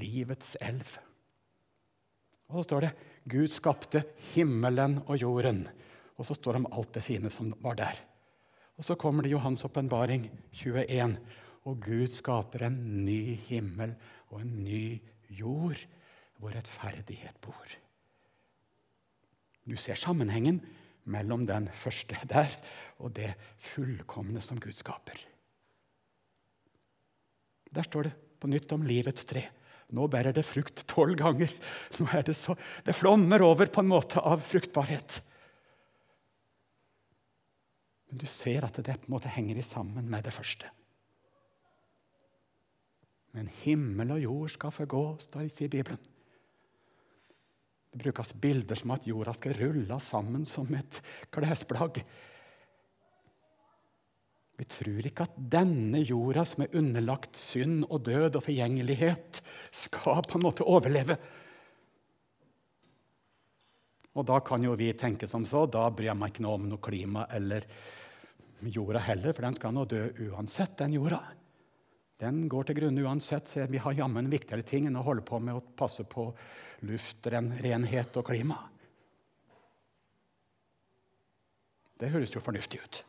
Livets 0.00 0.56
elv. 0.64 0.96
Og 2.46 2.60
så 2.60 2.66
står 2.68 2.86
det 2.86 2.92
Gud 3.26 3.52
skapte 3.52 4.04
himmelen 4.32 5.00
og 5.06 5.18
jorden. 5.20 5.64
Og 6.16 6.28
så 6.28 6.36
står 6.36 6.56
det 6.56 6.62
om 6.64 6.70
alt 6.78 6.94
det 6.94 7.04
fine 7.04 7.32
som 7.32 7.52
var 7.62 7.78
der. 7.78 7.98
Og 8.76 8.84
så 8.84 8.96
kommer 9.00 9.24
det 9.24 9.32
Johans 9.32 9.64
åpenbaring 9.66 10.28
21. 10.52 11.16
Og 11.66 11.80
Gud 11.82 12.12
skaper 12.14 12.68
en 12.68 12.78
ny 13.04 13.36
himmel 13.48 13.96
og 14.30 14.40
en 14.42 14.52
ny 14.64 15.00
jord 15.32 15.80
hvor 16.38 16.52
rettferdighet 16.54 17.36
bor. 17.42 17.76
Du 19.66 19.74
ser 19.80 19.98
sammenhengen 19.98 20.60
mellom 21.10 21.46
den 21.48 21.66
første 21.74 22.18
der 22.28 22.52
og 23.02 23.16
det 23.16 23.32
fullkomne 23.58 24.42
som 24.44 24.60
Gud 24.62 24.76
skaper. 24.78 25.18
Der 27.74 27.86
står 27.86 28.08
det 28.08 28.14
på 28.40 28.50
nytt 28.50 28.72
om 28.76 28.84
livets 28.86 29.26
tre. 29.28 29.44
Nå 29.94 30.08
bærer 30.10 30.34
det 30.34 30.46
frukt 30.46 30.82
tolv 30.90 31.16
ganger. 31.18 31.52
Nå 32.00 32.08
er 32.12 32.26
Det 32.26 32.34
så, 32.36 32.56
det 32.84 32.96
flommer 32.96 33.42
over 33.46 33.70
på 33.70 33.82
en 33.82 33.90
måte 33.90 34.20
av 34.20 34.42
fruktbarhet. 34.42 35.20
Men 38.10 38.22
du 38.22 38.26
ser 38.30 38.66
at 38.66 38.78
det 38.78 39.00
på 39.02 39.10
en 39.10 39.16
måte 39.16 39.30
henger 39.30 39.62
sammen 39.66 40.10
med 40.10 40.24
det 40.26 40.34
første. 40.34 40.70
Men 43.36 43.50
himmel 43.62 44.14
og 44.14 44.22
jord 44.22 44.52
skal 44.54 44.72
forgå, 44.72 45.02
står 45.20 45.44
det 45.44 45.66
i 45.66 45.72
Bibelen. 45.74 46.00
Det 47.92 48.00
brukes 48.00 48.32
bilder 48.40 48.76
som 48.76 48.92
at 48.92 49.06
jorda 49.08 49.32
skal 49.36 49.54
rulle 49.56 49.98
sammen 50.00 50.46
som 50.48 50.68
et 50.76 51.00
klesplagg. 51.32 52.02
Vi 54.56 54.64
tror 54.72 55.04
ikke 55.04 55.26
at 55.26 55.34
denne 55.52 56.00
jorda, 56.00 56.46
som 56.48 56.64
er 56.64 56.76
underlagt 56.80 57.36
synd 57.36 57.84
og 57.90 58.06
død 58.08 58.38
og 58.38 58.44
forgjengelighet, 58.46 59.42
skal 59.70 60.22
på 60.24 60.38
en 60.38 60.46
måte 60.46 60.64
overleve. 60.64 61.18
Og 64.16 64.24
da 64.24 64.40
kan 64.40 64.64
jo 64.64 64.72
vi 64.80 64.94
tenke 64.96 65.28
som 65.28 65.44
så 65.44 65.66
da 65.68 65.84
bryr 65.92 66.08
jeg 66.08 66.16
meg 66.16 66.32
ikke 66.32 66.44
noe 66.46 66.56
om 66.56 66.68
noe 66.70 66.80
klima 66.80 67.26
eller 67.36 67.66
jorda 68.72 69.02
heller, 69.04 69.34
for 69.36 69.44
den 69.44 69.58
skal 69.58 69.74
nå 69.76 69.84
dø 69.90 70.06
uansett, 70.30 70.78
den 70.80 70.96
jorda. 70.96 71.20
Den 72.16 72.46
går 72.48 72.64
til 72.64 72.78
grunne 72.78 73.04
uansett, 73.04 73.50
så 73.52 73.66
vi 73.68 73.82
har 73.82 73.98
jammen 73.98 74.30
viktigere 74.32 74.64
ting 74.64 74.86
enn 74.88 74.96
å 74.96 75.04
holde 75.04 75.24
på 75.26 75.36
med 75.36 75.58
å 75.58 75.64
passe 75.76 76.06
på 76.08 76.30
luft, 76.88 77.28
renhet 77.28 78.16
og 78.16 78.24
klima. 78.30 78.56
Det 82.00 82.08
høres 82.12 82.32
jo 82.32 82.40
fornuftig 82.44 82.80
ut. 82.80 83.02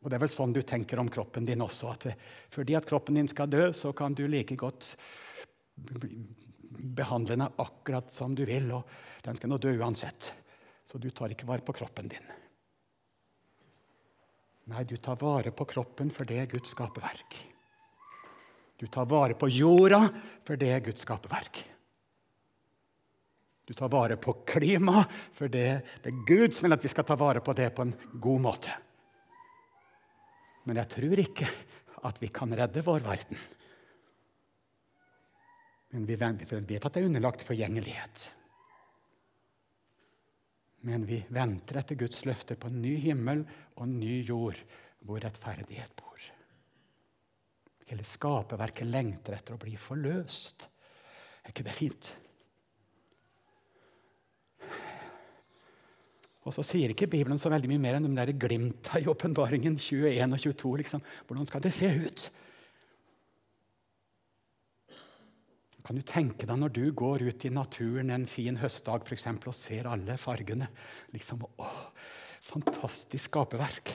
Og 0.00 0.08
Det 0.08 0.16
er 0.16 0.22
vel 0.22 0.32
sånn 0.32 0.52
du 0.56 0.62
tenker 0.64 0.98
om 0.98 1.08
kroppen 1.12 1.44
din 1.44 1.60
også. 1.60 1.92
at 1.92 2.06
Fordi 2.50 2.74
at 2.74 2.86
kroppen 2.88 3.14
din 3.14 3.28
skal 3.28 3.50
dø, 3.50 3.70
så 3.72 3.92
kan 3.92 4.14
du 4.14 4.26
like 4.28 4.56
godt 4.56 4.96
behandle 6.96 7.36
den 7.36 7.48
akkurat 7.60 8.12
som 8.12 8.34
du 8.34 8.44
vil. 8.44 8.70
og 8.72 8.88
Den 9.22 9.36
skal 9.36 9.50
nå 9.50 9.58
dø 9.58 9.76
uansett. 9.76 10.32
Så 10.86 10.98
du 10.98 11.10
tar 11.10 11.28
ikke 11.28 11.46
vare 11.46 11.60
på 11.60 11.72
kroppen 11.76 12.08
din. 12.08 12.32
Nei, 14.70 14.84
du 14.84 14.96
tar 14.96 15.16
vare 15.20 15.50
på 15.50 15.64
kroppen, 15.64 16.10
for 16.10 16.24
det 16.24 16.38
er 16.38 16.50
Guds 16.50 16.70
skaperverk. 16.70 17.36
Du 18.78 18.86
tar 18.86 19.04
vare 19.04 19.34
på 19.34 19.48
jorda, 19.50 20.08
for 20.46 20.56
det 20.56 20.70
er 20.72 20.84
Guds 20.84 21.02
skaperverk. 21.04 21.64
Du 23.66 23.74
tar 23.74 23.90
vare 23.92 24.16
på 24.16 24.32
klimaet, 24.46 25.10
for 25.36 25.50
det, 25.52 25.82
det 26.02 26.10
er 26.10 26.22
Gud 26.26 26.54
som 26.54 26.66
vil 26.66 26.74
at 26.78 26.84
vi 26.84 26.90
skal 26.90 27.06
ta 27.06 27.14
vare 27.18 27.42
på 27.44 27.52
det 27.54 27.68
på 27.76 27.84
en 27.84 27.92
god 28.22 28.40
måte. 28.46 28.72
Men 30.68 30.80
jeg 30.80 30.92
tror 30.92 31.22
ikke 31.22 31.48
at 32.08 32.20
vi 32.22 32.28
kan 32.32 32.52
redde 32.56 32.84
vår 32.84 33.04
verden. 33.04 33.40
Men 35.90 36.06
vi 36.06 36.16
vet 36.16 36.44
at 36.44 36.92
det 36.94 37.00
er 37.02 37.08
underlagt 37.08 37.42
forgjengelighet. 37.44 38.28
Men 40.86 41.04
vi 41.04 41.18
venter 41.34 41.80
etter 41.80 41.98
Guds 41.98 42.22
løfter 42.24 42.56
på 42.56 42.70
en 42.70 42.80
ny 42.80 42.94
himmel 43.02 43.42
og 43.76 43.84
en 43.84 43.98
ny 44.00 44.20
jord 44.24 44.60
hvor 45.04 45.20
rettferdighet 45.20 45.92
bor. 45.98 46.22
Hele 47.90 48.06
skaperverket 48.06 48.88
lengter 48.88 49.36
etter 49.36 49.56
å 49.56 49.60
bli 49.60 49.74
forløst. 49.80 50.68
Er 51.42 51.52
ikke 51.52 51.66
det 51.66 51.76
fint? 51.76 52.12
Og 56.48 56.54
så 56.56 56.64
sier 56.64 56.92
ikke 56.92 57.10
Bibelen 57.10 57.40
så 57.40 57.50
veldig 57.52 57.68
mye 57.68 57.82
mer 57.82 57.98
enn 57.98 58.06
de 58.08 58.14
der 58.16 58.32
glimta 58.40 59.00
i 59.00 59.08
åpenbaringen 59.10 59.76
21 59.76 60.24
og 60.24 60.40
22. 60.40 60.76
Liksom. 60.80 61.02
Hvordan 61.28 61.48
skal 61.50 61.64
det 61.64 61.74
se 61.76 61.90
ut? 62.00 62.30
Kan 65.84 65.98
du 65.98 66.06
tenke 66.06 66.46
deg 66.46 66.60
når 66.60 66.72
du 66.76 66.84
går 66.96 67.26
ut 67.26 67.44
i 67.44 67.52
naturen 67.52 68.12
en 68.14 68.26
fin 68.30 68.56
høstdag 68.60 69.04
for 69.04 69.16
eksempel, 69.16 69.50
og 69.50 69.58
ser 69.58 69.88
alle 69.90 70.16
fargene? 70.20 70.68
Liksom, 71.12 71.44
å, 71.44 71.68
Fantastisk 72.50 73.28
skaperverk. 73.28 73.92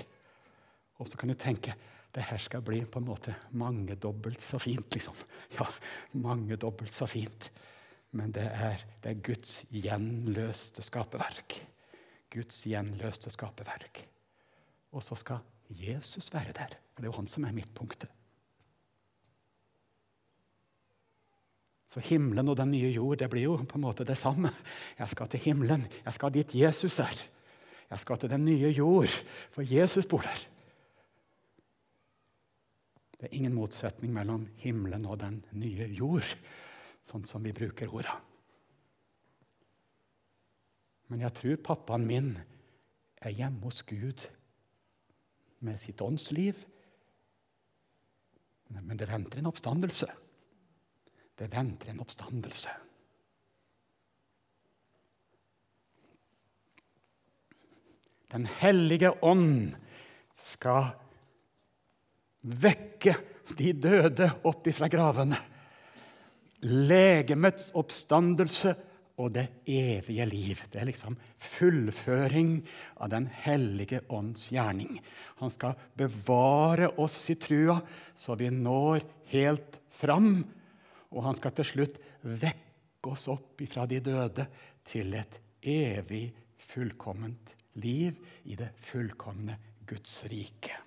Og 1.01 1.09
så 1.09 1.17
kan 1.19 1.31
du 1.31 1.35
tenke 1.39 1.73
det 2.15 2.23
her 2.29 2.39
skal 2.39 2.61
bli 2.63 2.81
på 2.87 3.01
en 3.01 3.07
måte 3.09 3.33
mangedobbelt 3.59 4.43
så 4.43 4.59
fint. 4.61 4.87
liksom. 4.93 5.17
Ja, 5.57 5.65
mangedobbelt 6.13 6.93
så 6.93 7.07
fint. 7.09 7.49
Men 8.15 8.31
det 8.31 8.45
er, 8.47 8.85
det 9.03 9.11
er 9.11 9.23
Guds 9.25 9.57
gjenløste 9.73 10.85
skaperverk. 10.85 11.57
Guds 12.35 12.65
gjenløste 12.67 13.31
skaperverk. 13.33 14.03
Og 14.95 15.03
så 15.03 15.17
skal 15.19 15.43
Jesus 15.69 16.29
være 16.33 16.53
der. 16.55 16.77
For 16.93 17.01
det 17.01 17.09
er 17.09 17.13
jo 17.13 17.19
han 17.19 17.31
som 17.31 17.47
er 17.47 17.55
midtpunktet. 17.55 18.11
Så 21.95 22.01
himmelen 22.03 22.51
og 22.51 22.57
den 22.59 22.73
nye 22.75 22.91
jord 22.91 23.21
det 23.21 23.29
blir 23.31 23.45
jo 23.47 23.55
på 23.63 23.79
en 23.79 23.85
måte 23.85 24.03
det 24.07 24.17
samme. 24.19 24.51
Jeg 24.99 25.09
skal 25.13 25.31
til 25.31 25.39
himmelen. 25.47 25.85
Jeg 26.03 26.13
skal 26.17 26.33
dit 26.35 26.55
Jesus 26.55 26.99
er. 26.99 27.23
Jeg 27.89 28.01
skal 28.01 28.19
til 28.19 28.29
den 28.29 28.43
nye 28.45 28.71
jord, 28.75 29.13
for 29.53 29.63
Jesus 29.63 30.05
bor 30.09 30.25
der. 30.25 30.41
Det 33.15 33.29
er 33.29 33.37
ingen 33.37 33.53
motsetning 33.55 34.11
mellom 34.13 34.49
himmelen 34.59 35.05
og 35.05 35.21
den 35.21 35.37
nye 35.55 35.87
jord, 35.95 36.35
sånn 37.05 37.23
som 37.29 37.45
vi 37.45 37.53
bruker 37.55 37.93
orda. 37.93 38.17
Men 41.11 41.21
jeg 41.21 41.35
tror 41.37 41.61
pappaen 41.61 42.07
min 42.09 42.31
er 43.21 43.35
hjemme 43.35 43.67
hos 43.67 43.83
Gud 43.85 44.25
med 45.65 45.79
sitt 45.81 46.01
åndsliv. 46.01 46.57
Men 48.73 48.97
det 48.97 49.09
venter 49.09 49.39
en 49.39 49.49
oppstandelse. 49.49 50.09
Det 51.35 51.47
venter 51.51 51.91
en 51.91 52.01
oppstandelse. 52.01 52.73
Den 58.31 58.47
hellige 58.59 59.13
ånd 59.23 59.75
skal 60.41 60.89
vekke 62.41 63.13
de 63.55 63.71
døde 63.77 64.27
opp 64.47 64.67
ifra 64.67 64.89
gravene. 64.91 65.37
Legemets 66.65 67.69
oppstandelse 67.77 68.73
og 69.21 69.31
det 69.35 69.45
evige 69.69 70.25
liv. 70.27 70.59
Det 70.71 70.81
er 70.81 70.89
liksom 70.89 71.15
fullføring 71.39 72.57
av 72.99 73.09
Den 73.13 73.27
hellige 73.45 74.01
ånds 74.09 74.49
gjerning. 74.51 74.99
Han 75.39 75.51
skal 75.53 75.77
bevare 75.95 76.91
oss 76.99 77.17
i 77.31 77.37
trua 77.39 77.79
så 78.17 78.35
vi 78.35 78.51
når 78.51 79.05
helt 79.31 79.79
fram. 79.89 80.43
Og 81.15 81.23
han 81.23 81.39
skal 81.39 81.55
til 81.55 81.71
slutt 81.71 81.99
vekke 82.21 83.11
oss 83.11 83.27
opp 83.31 83.61
ifra 83.63 83.85
de 83.87 84.01
døde 84.03 84.47
til 84.85 85.13
et 85.15 85.39
evig 85.61 86.27
fullkomment 86.75 87.55
liv 87.81 88.17
i 88.45 88.57
det 88.59 88.73
fullkomne 88.83 89.57
Guds 89.87 90.23
rike. 90.31 90.84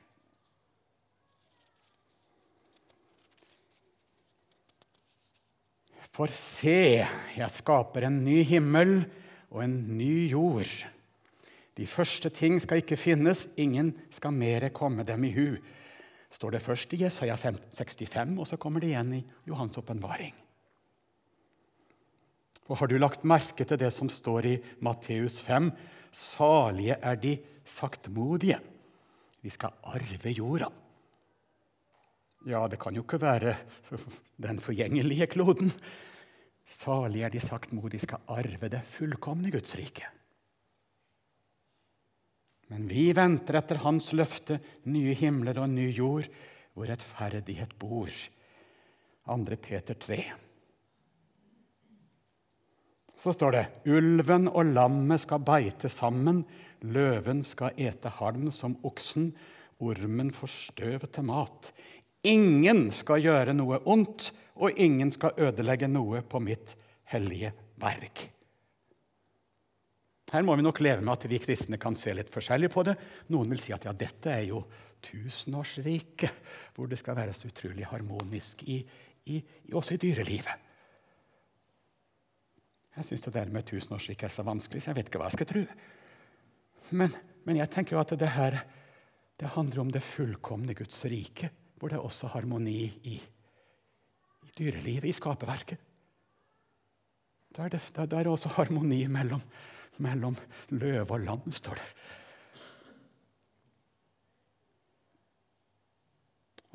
For 6.14 6.30
se, 6.32 7.04
jeg 7.36 7.50
skaper 7.54 8.08
en 8.08 8.22
ny 8.24 8.40
himmel 8.46 9.02
og 9.50 9.62
en 9.64 9.76
ny 9.98 10.28
jord. 10.30 10.72
De 11.78 11.86
første 11.86 12.30
ting 12.34 12.58
skal 12.60 12.82
ikke 12.82 12.98
finnes, 12.98 13.46
ingen 13.56 13.92
skal 14.10 14.34
mere 14.34 14.72
komme 14.74 15.06
dem 15.06 15.28
i 15.28 15.32
hu. 15.36 15.58
Står 16.34 16.56
det 16.56 16.64
først 16.64 16.92
i 16.92 17.02
Jesaja 17.04 17.36
65, 17.38 18.34
og 18.38 18.46
så 18.50 18.58
kommer 18.60 18.82
det 18.82 18.90
igjen 18.90 19.14
i 19.20 19.24
Johans 19.48 19.78
åpenbaring. 19.78 20.34
Og 22.68 22.76
har 22.76 22.90
du 22.90 22.98
lagt 22.98 23.24
merke 23.24 23.64
til 23.64 23.80
det 23.80 23.92
som 23.96 24.10
står 24.12 24.50
i 24.50 24.56
Matteus 24.84 25.38
5? 25.40 25.70
Salige 26.12 26.98
er 27.00 27.16
de 27.16 27.38
saktmodige. 27.64 28.58
De 29.40 29.50
skal 29.50 29.72
arve 29.88 30.34
jorda. 30.34 30.68
Ja, 32.46 32.62
det 32.70 32.78
kan 32.78 32.94
jo 32.94 33.02
ikke 33.02 33.20
være 33.20 33.56
den 34.38 34.60
forgjengelige 34.62 35.26
kloden. 35.26 35.72
Salig 36.68 37.24
er 37.24 37.32
de 37.32 37.40
saktmodige 37.42 38.04
skal 38.04 38.22
arve 38.30 38.70
det 38.70 38.84
fullkomne 38.86 39.50
Guds 39.50 39.74
rike. 39.78 40.06
Men 42.68 42.84
vi 42.90 43.08
venter 43.16 43.56
etter 43.58 43.80
Hans 43.82 44.12
løfte, 44.12 44.60
nye 44.92 45.14
himler 45.16 45.58
og 45.62 45.70
ny 45.72 45.88
jord, 45.88 46.28
hvor 46.76 46.90
rettferdighet 46.90 47.72
bor. 47.80 48.12
2. 49.28 49.56
Peter 49.64 49.96
3. 49.96 50.18
Så 53.18 53.32
står 53.34 53.56
det 53.56 53.64
ulven 53.90 54.46
og 54.52 54.68
lammet 54.76 55.24
skal 55.24 55.42
beite 55.42 55.90
sammen, 55.90 56.44
løven 56.86 57.42
skal 57.44 57.74
ete 57.74 58.12
halm 58.20 58.52
som 58.54 58.76
oksen, 58.86 59.32
ormen 59.82 60.30
får 60.34 60.52
støv 60.52 61.08
til 61.10 61.26
mat. 61.26 61.72
Ingen 62.28 62.88
skal 62.92 63.22
gjøre 63.24 63.54
noe 63.56 63.80
ondt, 63.88 64.32
og 64.58 64.74
ingen 64.80 65.12
skal 65.14 65.38
ødelegge 65.38 65.88
noe 65.90 66.20
på 66.26 66.40
mitt 66.42 66.74
hellige 67.12 67.52
verk. 67.80 68.24
Her 70.28 70.44
må 70.44 70.56
vi 70.58 70.64
nok 70.66 70.80
leve 70.84 71.00
med 71.00 71.14
at 71.14 71.24
vi 71.30 71.38
kristne 71.40 71.78
kan 71.80 71.96
se 71.96 72.12
litt 72.12 72.28
forskjellig 72.32 72.68
på 72.72 72.84
det. 72.84 72.98
Noen 73.32 73.48
vil 73.54 73.62
si 73.64 73.72
at 73.72 73.86
ja, 73.88 73.94
dette 73.96 74.32
er 74.34 74.44
jo 74.50 74.60
tusenårsriket, 75.04 76.40
hvor 76.76 76.90
det 76.90 76.98
skal 77.00 77.16
være 77.16 77.36
så 77.36 77.48
utrolig 77.48 77.86
harmonisk 77.88 78.66
i, 78.68 78.82
i, 79.30 79.38
også 79.72 79.96
i 79.96 80.02
dyrelivet. 80.02 80.66
Jeg 82.98 83.06
syns 83.06 83.24
det 83.24 83.32
der 83.38 83.54
med 83.54 83.64
tusenårsriket 83.64 84.26
er 84.26 84.34
så 84.34 84.44
vanskelig, 84.44 84.82
så 84.82 84.90
jeg 84.90 84.98
vet 84.98 85.08
ikke 85.08 85.22
hva 85.22 85.30
jeg 85.30 85.38
skal 85.38 85.50
tro. 85.52 85.64
Men, 86.98 87.14
men 87.46 87.60
jeg 87.62 87.70
tenker 87.72 87.94
jo 87.94 88.02
at 88.02 88.12
det 88.18 88.34
her 88.34 88.58
det 89.38 89.54
handler 89.54 89.84
om 89.84 89.90
det 89.94 90.02
fullkomne 90.02 90.74
Guds 90.74 90.98
rike 91.06 91.52
hvor 91.78 91.90
det 91.90 91.98
er 91.98 92.04
også 92.04 92.30
harmoni 92.32 92.80
i, 93.06 93.16
i 94.46 94.52
dyrelivet, 94.58 95.08
i 95.08 95.14
skaperverket. 95.14 95.78
Da 97.54 97.64
er 97.64 97.74
det, 97.74 97.82
det 97.96 98.18
er 98.18 98.30
også 98.30 98.50
harmoni 98.58 99.04
mellom, 99.10 99.42
mellom 100.02 100.36
løve 100.74 101.14
og 101.14 101.22
lam, 101.24 101.44
står 101.54 101.78
det. 101.80 101.86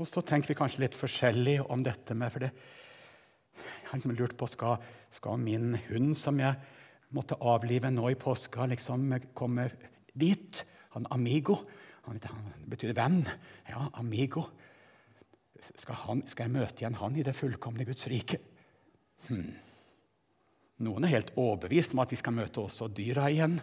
Og 0.02 0.10
så 0.10 0.24
tenker 0.26 0.50
vi 0.50 0.58
kanskje 0.58 0.82
litt 0.82 0.96
forskjellig 0.98 1.60
om 1.72 1.84
dette 1.86 2.16
med 2.18 2.34
for 2.34 2.46
det, 2.46 2.54
Jeg 3.54 3.90
har 3.92 4.00
liksom 4.00 4.16
lurt 4.18 4.34
på 4.36 4.48
skal, 4.50 4.82
skal 5.14 5.38
min 5.38 5.76
hund, 5.88 6.16
som 6.18 6.40
jeg 6.42 6.56
måtte 7.14 7.38
avlive 7.38 7.92
nå 7.94 8.10
i 8.10 8.18
påska, 8.18 8.66
liksom 8.66 9.14
komme 9.38 9.68
dit? 10.18 10.64
Han 10.96 11.06
Amigo. 11.12 11.60
Han, 12.08 12.20
han 12.26 12.50
betyr 12.68 12.96
venn. 12.98 13.22
Ja, 13.70 13.86
Amigo 13.94 14.48
skal, 15.72 15.98
han, 16.06 16.24
skal, 16.28 16.48
jeg 16.48 16.56
møte 16.56 16.84
igjen 16.84 17.00
han 17.00 17.18
i 17.18 17.26
det 17.26 17.36
fullkomne 17.38 17.86
Guds 17.88 18.08
rike? 18.12 18.40
Hmm. 19.28 19.54
Noen 20.84 21.06
er 21.06 21.14
helt 21.14 21.34
overbevist 21.40 21.94
om 21.96 22.02
at 22.04 22.12
de 22.12 22.20
skal 22.20 22.36
møte 22.36 22.64
også 22.64 22.90
dyra 22.92 23.30
igjen. 23.32 23.60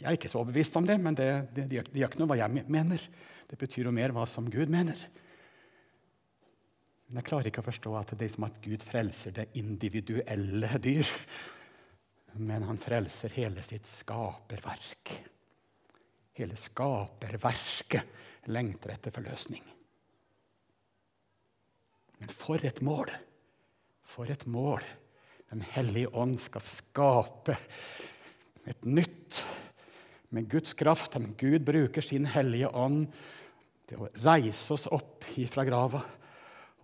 Jeg 0.00 0.08
er 0.10 0.16
ikke 0.18 0.30
så 0.32 0.40
overbevist 0.40 0.76
om 0.80 0.88
det, 0.88 0.96
men 1.00 1.16
det, 1.16 1.28
det, 1.54 1.68
det, 1.70 1.84
gjør 1.94 2.10
ikke 2.10 2.22
noe 2.22 2.32
hva 2.32 2.40
jeg 2.40 2.64
mener. 2.72 3.04
Det 3.48 3.58
betyr 3.60 3.88
jo 3.88 3.94
mer 3.94 4.14
hva 4.16 4.24
som 4.28 4.48
Gud 4.50 4.72
mener. 4.72 4.98
Men 7.06 7.20
jeg 7.20 7.28
klarer 7.28 7.50
ikke 7.50 7.62
å 7.62 7.68
forstå 7.68 7.92
at 8.00 8.14
det 8.18 8.26
er 8.26 8.34
som 8.34 8.48
at 8.48 8.58
Gud 8.64 8.84
frelser 8.84 9.36
det 9.36 9.50
individuelle 9.60 10.80
dyr. 10.82 11.08
Men 12.40 12.66
han 12.66 12.80
frelser 12.80 13.36
hele 13.36 13.62
sitt 13.62 13.86
skaperverk. 13.86 15.12
Hele 16.34 16.56
skaperverket 16.58 18.23
lengter 18.52 18.94
etter 18.94 19.14
forløsning. 19.14 19.62
Men 22.20 22.32
for 22.32 22.62
et 22.64 22.80
mål! 22.84 23.12
For 24.04 24.30
et 24.30 24.46
mål! 24.46 24.84
Den 25.52 25.62
hellige 25.74 26.10
ånd 26.16 26.38
skal 26.42 26.64
skape 26.66 27.56
et 28.66 28.86
nytt 28.88 29.42
med 30.34 30.48
Guds 30.50 30.74
kraft. 30.74 31.16
Gud 31.38 31.64
bruker 31.66 32.02
sin 32.02 32.26
hellige 32.26 32.70
ånd 32.74 33.06
til 33.88 34.02
å 34.02 34.10
reise 34.24 34.74
oss 34.74 34.88
opp 34.90 35.26
fra 35.50 35.66
grava 35.68 36.02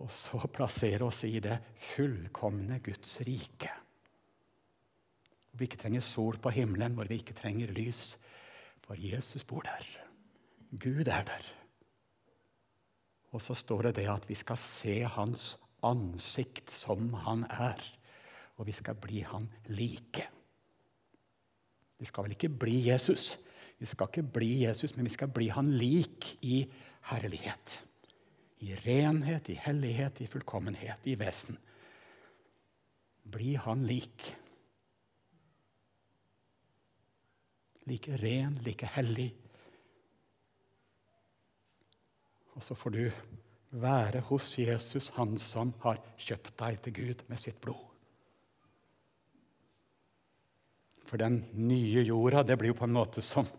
og 0.01 0.09
så 0.09 0.39
plassere 0.49 1.05
oss 1.05 1.23
i 1.27 1.37
det 1.43 1.57
fullkomne 1.91 2.79
Guds 2.81 3.19
rike. 3.27 3.69
Hvor 5.51 5.59
vi 5.59 5.67
ikke 5.67 5.81
trenger 5.83 6.05
sol 6.05 6.39
på 6.41 6.53
himmelen, 6.55 6.95
hvor 6.97 7.09
vi 7.09 7.19
ikke 7.21 7.37
trenger 7.37 7.73
lys, 7.75 8.15
for 8.81 8.97
Jesus 8.97 9.45
bor 9.45 9.65
der. 9.67 9.85
Gud 10.71 11.07
er 11.07 11.25
der. 11.27 11.47
Og 13.31 13.41
så 13.43 13.55
står 13.55 13.89
det 13.89 13.95
det 14.01 14.07
at 14.11 14.27
vi 14.27 14.35
skal 14.35 14.59
se 14.59 15.01
hans 15.07 15.55
ansikt 15.83 16.71
som 16.71 17.11
han 17.25 17.45
er. 17.49 17.79
Og 18.59 18.67
vi 18.67 18.75
skal 18.75 18.95
bli 18.99 19.23
han 19.25 19.47
like. 19.71 20.27
Vi 21.99 22.07
skal 22.09 22.25
vel 22.25 22.35
ikke 22.35 22.49
bli 22.63 22.79
Jesus, 22.87 23.35
vi 23.81 23.87
skal 23.89 24.09
ikke 24.09 24.25
bli 24.35 24.49
Jesus, 24.63 24.95
men 24.95 25.05
vi 25.05 25.13
skal 25.13 25.29
bli 25.33 25.47
han 25.53 25.71
lik 25.77 26.35
i 26.45 26.63
herlighet. 27.09 27.79
I 28.61 28.75
renhet, 28.83 29.49
i 29.49 29.57
hellighet, 29.57 30.21
i 30.21 30.29
fullkommenhet, 30.29 31.01
i 31.09 31.15
vesen. 31.17 31.57
Bli 33.31 33.55
han 33.57 33.85
lik. 33.89 34.27
Like 37.89 38.17
ren, 38.21 38.53
like 38.65 38.85
hellig, 38.85 39.31
Og 42.61 42.65
så 42.65 42.75
får 42.77 42.93
du 42.93 43.05
være 43.81 44.19
hos 44.27 44.51
Jesus, 44.59 45.07
han 45.15 45.31
som 45.41 45.71
har 45.81 45.97
kjøpt 46.21 46.51
deg 46.59 46.75
til 46.85 46.93
Gud 46.93 47.23
med 47.25 47.39
sitt 47.41 47.55
blod. 47.57 47.87
For 51.09 51.17
den 51.17 51.39
nye 51.57 52.03
jorda 52.05 52.43
det 52.45 52.59
blir 52.61 52.69
jo 52.69 52.77
på 52.77 52.85
en 52.85 52.93
måte 52.93 53.23
som 53.25 53.49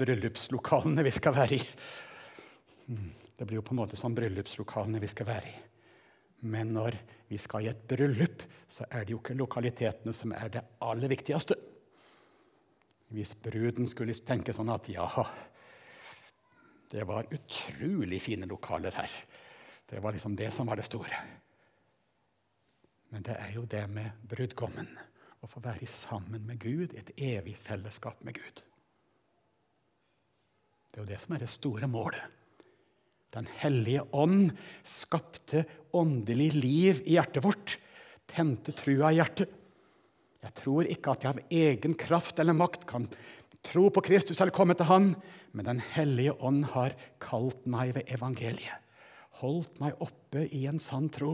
bryllupslokalene 0.00 1.04
vi 1.06 1.12
skal 1.14 1.36
være 1.36 1.54
i. 1.54 1.60
Mm, 2.90 3.12
det 3.38 3.46
blir 3.46 3.60
jo 3.60 3.64
på 3.68 3.76
en 3.76 3.80
måte 3.84 4.00
som 4.00 4.16
bryllupslokalene 4.18 5.04
vi 5.06 5.12
skal 5.12 5.28
være 5.30 5.52
i. 5.52 5.54
Men 6.50 6.74
når 6.74 6.98
vi 7.30 7.38
skal 7.38 7.62
i 7.62 7.70
et 7.70 7.86
bryllup, 7.86 8.42
så 8.66 8.88
er 8.90 9.06
det 9.06 9.14
jo 9.14 9.20
ikke 9.22 9.38
lokalitetene 9.38 10.16
som 10.16 10.34
er 10.34 10.50
det 10.58 10.64
aller 10.82 11.14
viktigste. 11.14 11.54
Hvis 13.14 13.38
bruden 13.38 13.86
skulle 13.86 14.18
tenke 14.18 14.50
sånn 14.56 14.74
at 14.74 14.90
ja, 14.90 15.06
det 16.90 17.04
var 17.08 17.28
utrolig 17.34 18.20
fine 18.22 18.48
lokaler 18.48 18.94
her. 18.96 19.10
Det 19.88 20.00
var 20.00 20.12
liksom 20.12 20.36
det 20.36 20.50
som 20.54 20.68
var 20.68 20.76
det 20.76 20.86
store. 20.88 21.20
Men 23.12 23.24
det 23.24 23.36
er 23.40 23.52
jo 23.56 23.64
det 23.68 23.84
med 23.92 24.24
brudgommen. 24.28 24.88
Å 25.38 25.48
få 25.48 25.62
være 25.64 25.86
sammen 25.88 26.42
med 26.48 26.58
Gud, 26.60 26.96
et 26.98 27.12
evig 27.14 27.54
fellesskap 27.56 28.20
med 28.26 28.36
Gud. 28.40 28.64
Det 30.90 30.98
er 30.98 31.04
jo 31.04 31.12
det 31.12 31.20
som 31.22 31.36
er 31.36 31.44
det 31.44 31.52
store 31.52 31.88
målet. 31.90 32.24
Den 33.36 33.48
hellige 33.60 34.06
ånd 34.16 34.50
skapte 34.88 35.64
åndelig 35.96 36.48
liv 36.56 37.02
i 37.04 37.18
hjertet 37.18 37.44
vårt, 37.44 37.76
tente 38.28 38.72
trua 38.76 39.12
i 39.12 39.18
hjertet. 39.20 39.52
Jeg 40.38 40.54
tror 40.56 40.88
ikke 40.88 41.12
at 41.12 41.24
jeg 41.24 41.34
av 41.34 41.54
egen 41.60 41.96
kraft 41.98 42.38
eller 42.40 42.56
makt 42.56 42.86
kan 42.88 43.08
tro 43.66 43.88
på 43.90 44.02
Kristus 44.04 44.40
eller 44.40 44.54
komme 44.54 44.76
til 44.78 44.88
Han, 44.88 45.14
men 45.52 45.64
Den 45.64 45.80
hellige 45.80 46.34
ånd 46.42 46.64
har 46.74 46.96
kalt 47.20 47.66
meg 47.66 47.94
ved 47.96 48.10
evangeliet, 48.12 48.84
holdt 49.40 49.80
meg 49.80 49.96
oppe 50.02 50.46
i 50.54 50.66
en 50.66 50.80
sann 50.82 51.08
tro 51.08 51.32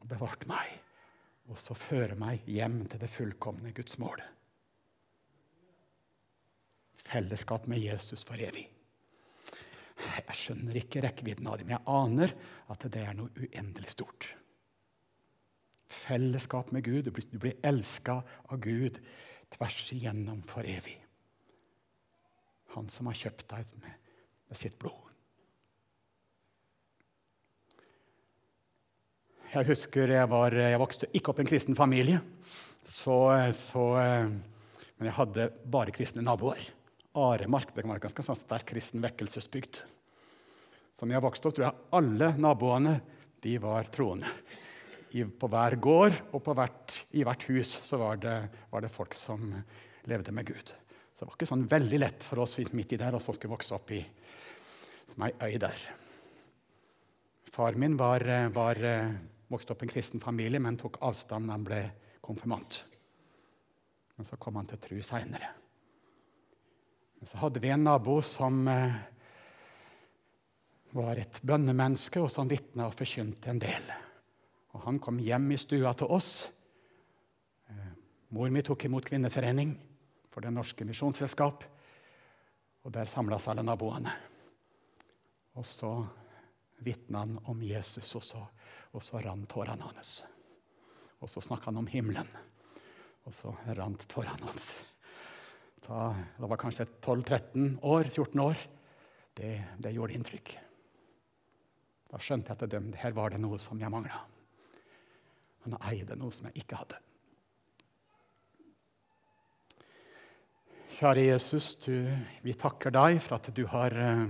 og 0.00 0.08
bevart 0.08 0.46
meg, 0.50 0.68
og 1.50 1.58
så 1.58 1.74
føre 1.74 2.16
meg 2.18 2.44
hjem 2.46 2.84
til 2.88 3.00
det 3.02 3.10
fullkomne 3.10 3.72
Guds 3.76 3.98
mål. 3.98 4.22
Fellesskap 7.00 7.66
med 7.66 7.82
Jesus 7.82 8.22
for 8.26 8.38
evig. 8.38 8.68
Jeg 10.00 10.36
skjønner 10.36 10.76
ikke 10.80 11.02
rekkevidden 11.04 11.48
av 11.50 11.58
det, 11.58 11.66
men 11.66 11.76
jeg 11.76 11.88
aner 11.92 12.34
at 12.72 12.86
det 12.92 13.02
er 13.04 13.16
noe 13.16 13.32
uendelig 13.36 13.92
stort. 13.92 14.28
Fellesskap 15.90 16.70
med 16.72 16.86
Gud. 16.86 17.08
Du 17.08 17.10
blir, 17.10 17.26
du 17.32 17.66
elska 17.66 18.20
av 18.22 18.60
Gud 18.62 19.00
tvers 19.56 19.92
igjennom 19.96 20.42
for 20.46 20.66
evig. 20.66 20.96
Han 22.76 22.90
som 22.92 23.10
har 23.10 23.18
kjøpt 23.18 23.48
deg 23.50 23.70
med, 23.82 24.10
med 24.50 24.58
sitt 24.58 24.76
blod. 24.78 25.10
Jeg 29.50 29.66
husker 29.66 30.12
jeg, 30.14 30.30
var, 30.30 30.54
jeg 30.54 30.78
vokste 30.78 31.08
ikke 31.10 31.32
opp 31.32 31.40
i 31.40 31.42
en 31.42 31.50
kristen 31.50 31.78
familie. 31.78 32.20
Så, 32.86 33.16
så, 33.58 33.86
men 33.98 35.08
jeg 35.08 35.16
hadde 35.16 35.48
bare 35.66 35.94
kristne 35.94 36.22
naboer. 36.22 36.62
Aremark 37.18 37.72
det 37.74 37.82
var 37.82 37.96
en 37.96 38.04
ganske 38.04 38.22
sånn 38.22 38.38
sterk 38.38 38.68
kristen 38.70 39.02
vekkelsesbygd. 39.02 39.80
Så 40.94 41.08
når 41.08 41.16
jeg 41.16 41.24
vokste 41.24 41.50
opp, 41.50 41.56
tror 41.56 41.66
jeg 41.66 41.88
alle 41.98 42.30
naboene 42.38 42.94
de 43.42 43.56
var 43.58 43.90
troende. 43.90 44.30
I, 45.10 45.24
på 45.26 45.48
hver 45.50 45.74
gård 45.82 46.16
og 46.36 46.52
hvert, 46.54 46.94
i 47.18 47.24
hvert 47.26 47.46
hus 47.50 47.72
så 47.86 47.98
var 47.98 48.20
det, 48.22 48.36
var 48.70 48.84
det, 48.84 48.92
folk 48.94 49.16
som 49.18 49.50
levde 50.10 50.34
med 50.34 50.46
Gud. 50.52 50.70
Så 51.14 51.24
det 51.24 51.28
var 51.28 51.36
ikke 51.36 51.50
sånn 51.50 51.66
veldig 51.70 51.98
lett 52.00 52.26
for 52.26 52.44
oss 52.44 52.58
midt 52.72 52.94
i 52.94 53.00
der 53.00 53.16
å 53.16 53.22
skulle 53.22 53.52
vokse 53.52 53.74
opp 53.76 53.90
i 53.96 54.00
som 55.10 55.26
ei 55.26 55.32
øy 55.42 55.58
der. 55.60 55.82
Far 57.50 57.74
min 57.74 57.96
var, 57.98 58.22
var 58.54 58.78
vokste 59.50 59.74
opp 59.74 59.82
i 59.82 59.88
en 59.88 59.92
kristen 59.92 60.22
familie, 60.22 60.62
men 60.62 60.78
tok 60.78 61.00
avstand 61.02 61.50
da 61.50 61.56
han 61.56 61.66
ble 61.66 61.80
konfirmant. 62.22 62.84
Men 64.16 64.28
så 64.28 64.38
kom 64.38 64.60
han 64.60 64.68
til 64.70 64.80
tru 64.82 65.00
seinere. 65.02 65.50
Så 67.26 67.40
hadde 67.42 67.60
vi 67.60 67.68
en 67.68 67.82
nabo 67.84 68.20
som 68.24 68.62
eh, 68.70 68.94
var 70.96 71.18
et 71.20 71.40
bønnemenneske, 71.44 72.22
og 72.22 72.30
som 72.32 72.48
vitna 72.48 72.86
og 72.88 72.96
forkynte 72.96 73.52
en 73.52 73.60
del. 73.60 73.90
Og 74.74 74.84
Han 74.86 74.98
kom 75.02 75.18
hjem 75.18 75.50
i 75.52 75.58
stua 75.58 75.92
til 75.98 76.10
oss. 76.10 76.48
Eh, 77.68 77.92
mor 78.30 78.50
mi 78.50 78.62
tok 78.62 78.84
imot 78.86 79.06
kvinneforening 79.06 79.74
for 80.30 80.40
Det 80.40 80.52
norske 80.54 80.84
misjonsselskap. 80.84 81.64
Og 82.84 82.92
der 82.92 83.04
samlas 83.04 83.48
alle 83.48 83.62
naboene. 83.66 84.12
Og 85.54 85.66
så 85.66 85.90
vitna 86.80 87.26
han 87.26 87.38
om 87.44 87.62
Jesus, 87.62 88.14
og 88.16 88.22
så, 88.22 88.44
og 88.92 89.02
så 89.02 89.20
rant 89.20 89.48
tårene 89.50 89.90
hans. 89.90 90.22
Og 91.20 91.28
så 91.28 91.42
snakka 91.44 91.68
han 91.68 91.82
om 91.82 91.90
himmelen, 91.90 92.30
og 93.26 93.34
så 93.34 93.52
rant 93.76 94.06
tårene 94.08 94.46
hans 94.46 94.78
da 95.90 96.10
jeg 96.14 96.50
var 96.50 96.60
kanskje 96.60 96.86
12-13 97.02 97.78
år, 97.82 98.10
14 98.12 98.42
år, 98.44 98.58
det, 99.34 99.52
det, 99.78 99.94
gjorde 99.96 100.16
inntrykk. 100.16 100.52
Da 102.10 102.20
skjønte 102.22 102.52
jeg 102.52 102.60
at 102.60 102.70
det, 102.70 102.82
her 103.00 103.16
var 103.16 103.32
det 103.32 103.40
noe 103.42 103.58
som 103.62 103.80
jeg 103.80 103.92
mangla. 103.92 104.20
Han 105.66 105.78
eide 105.90 106.16
noe 106.18 106.32
som 106.34 106.48
jeg 106.48 106.62
ikke 106.62 106.80
hadde. 106.80 107.00
Kjære 110.90 111.22
Jesus, 111.30 111.74
du, 111.80 112.10
vi 112.42 112.52
takker 112.58 112.92
deg 112.92 113.20
for 113.24 113.38
at 113.38 113.48
du 113.56 113.62
har 113.70 113.94
uh, 113.94 114.24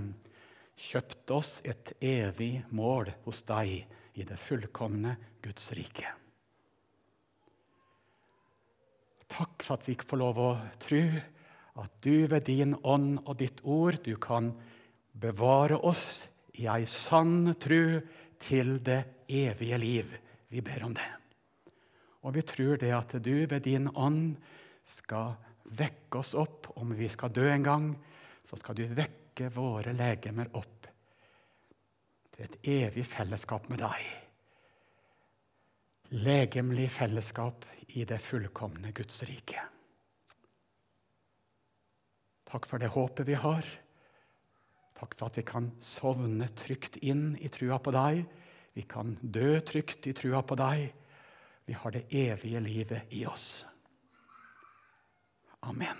kjøpt 0.77 1.33
oss 1.33 1.51
et 1.67 1.93
evig 1.99 2.61
mål 2.71 3.09
hos 3.25 3.41
deg 3.49 3.81
i 4.13 4.25
det 4.27 4.37
fullkomne 4.39 5.15
Guds 5.43 5.71
rike. 5.75 6.07
Takk 9.31 9.63
for 9.63 9.77
at 9.77 9.87
vi 9.87 9.95
får 9.95 10.19
lov 10.19 10.41
å 10.43 10.51
tro 10.81 11.03
at 11.81 11.93
du 12.03 12.27
ved 12.27 12.43
din 12.49 12.75
ånd 12.83 13.21
og 13.23 13.37
ditt 13.39 13.63
ord 13.63 14.01
du 14.03 14.13
kan 14.21 14.51
bevare 15.11 15.79
oss 15.79 16.27
i 16.59 16.67
ei 16.67 16.83
sann 16.85 17.53
tru 17.55 18.01
til 18.41 18.77
det 18.83 19.01
evige 19.31 19.79
liv. 19.79 20.13
Vi 20.51 20.61
ber 20.61 20.83
om 20.87 20.95
det. 20.95 21.20
Og 22.21 22.35
vi 22.35 22.43
tror 22.45 22.77
det 22.81 22.91
at 22.93 23.15
du 23.23 23.33
ved 23.49 23.63
din 23.65 23.89
ånd 23.97 24.35
skal 24.85 25.33
vekke 25.77 26.21
oss 26.21 26.33
opp. 26.37 26.69
Om 26.77 26.93
vi 26.97 27.09
skal 27.09 27.33
dø 27.33 27.47
en 27.49 27.65
gang, 27.65 27.87
så 28.43 28.59
skal 28.59 28.77
du 28.77 28.85
vekke 28.85 29.49
våre 29.55 29.93
legemer 29.95 30.51
opp 30.57 30.89
til 32.31 32.45
et 32.45 32.57
evig 32.67 33.05
fellesskap 33.09 33.69
med 33.71 33.81
deg. 33.81 34.05
Legemlig 36.11 36.89
fellesskap 36.91 37.65
i 37.95 38.03
det 38.07 38.19
fullkomne 38.21 38.91
Guds 38.95 39.23
rike. 39.27 39.61
Takk 42.51 42.67
for 42.67 42.83
det 42.83 42.91
håpet 42.91 43.29
vi 43.29 43.37
har. 43.39 43.63
Takk 44.97 45.15
for 45.15 45.31
at 45.31 45.39
vi 45.39 45.45
kan 45.47 45.69
sovne 45.81 46.49
trygt 46.59 46.99
inn 46.99 47.31
i 47.39 47.49
trua 47.49 47.79
på 47.79 47.93
deg. 47.95 48.25
Vi 48.75 48.83
kan 48.91 49.15
dø 49.21 49.55
trygt 49.65 50.09
i 50.11 50.13
trua 50.15 50.43
på 50.43 50.57
deg. 50.59 50.91
Vi 51.71 51.75
har 51.75 51.91
det 51.91 52.03
evige 52.09 52.59
livet 52.59 53.01
i 53.09 53.25
oss. 53.25 53.67
Amen. 55.59 55.97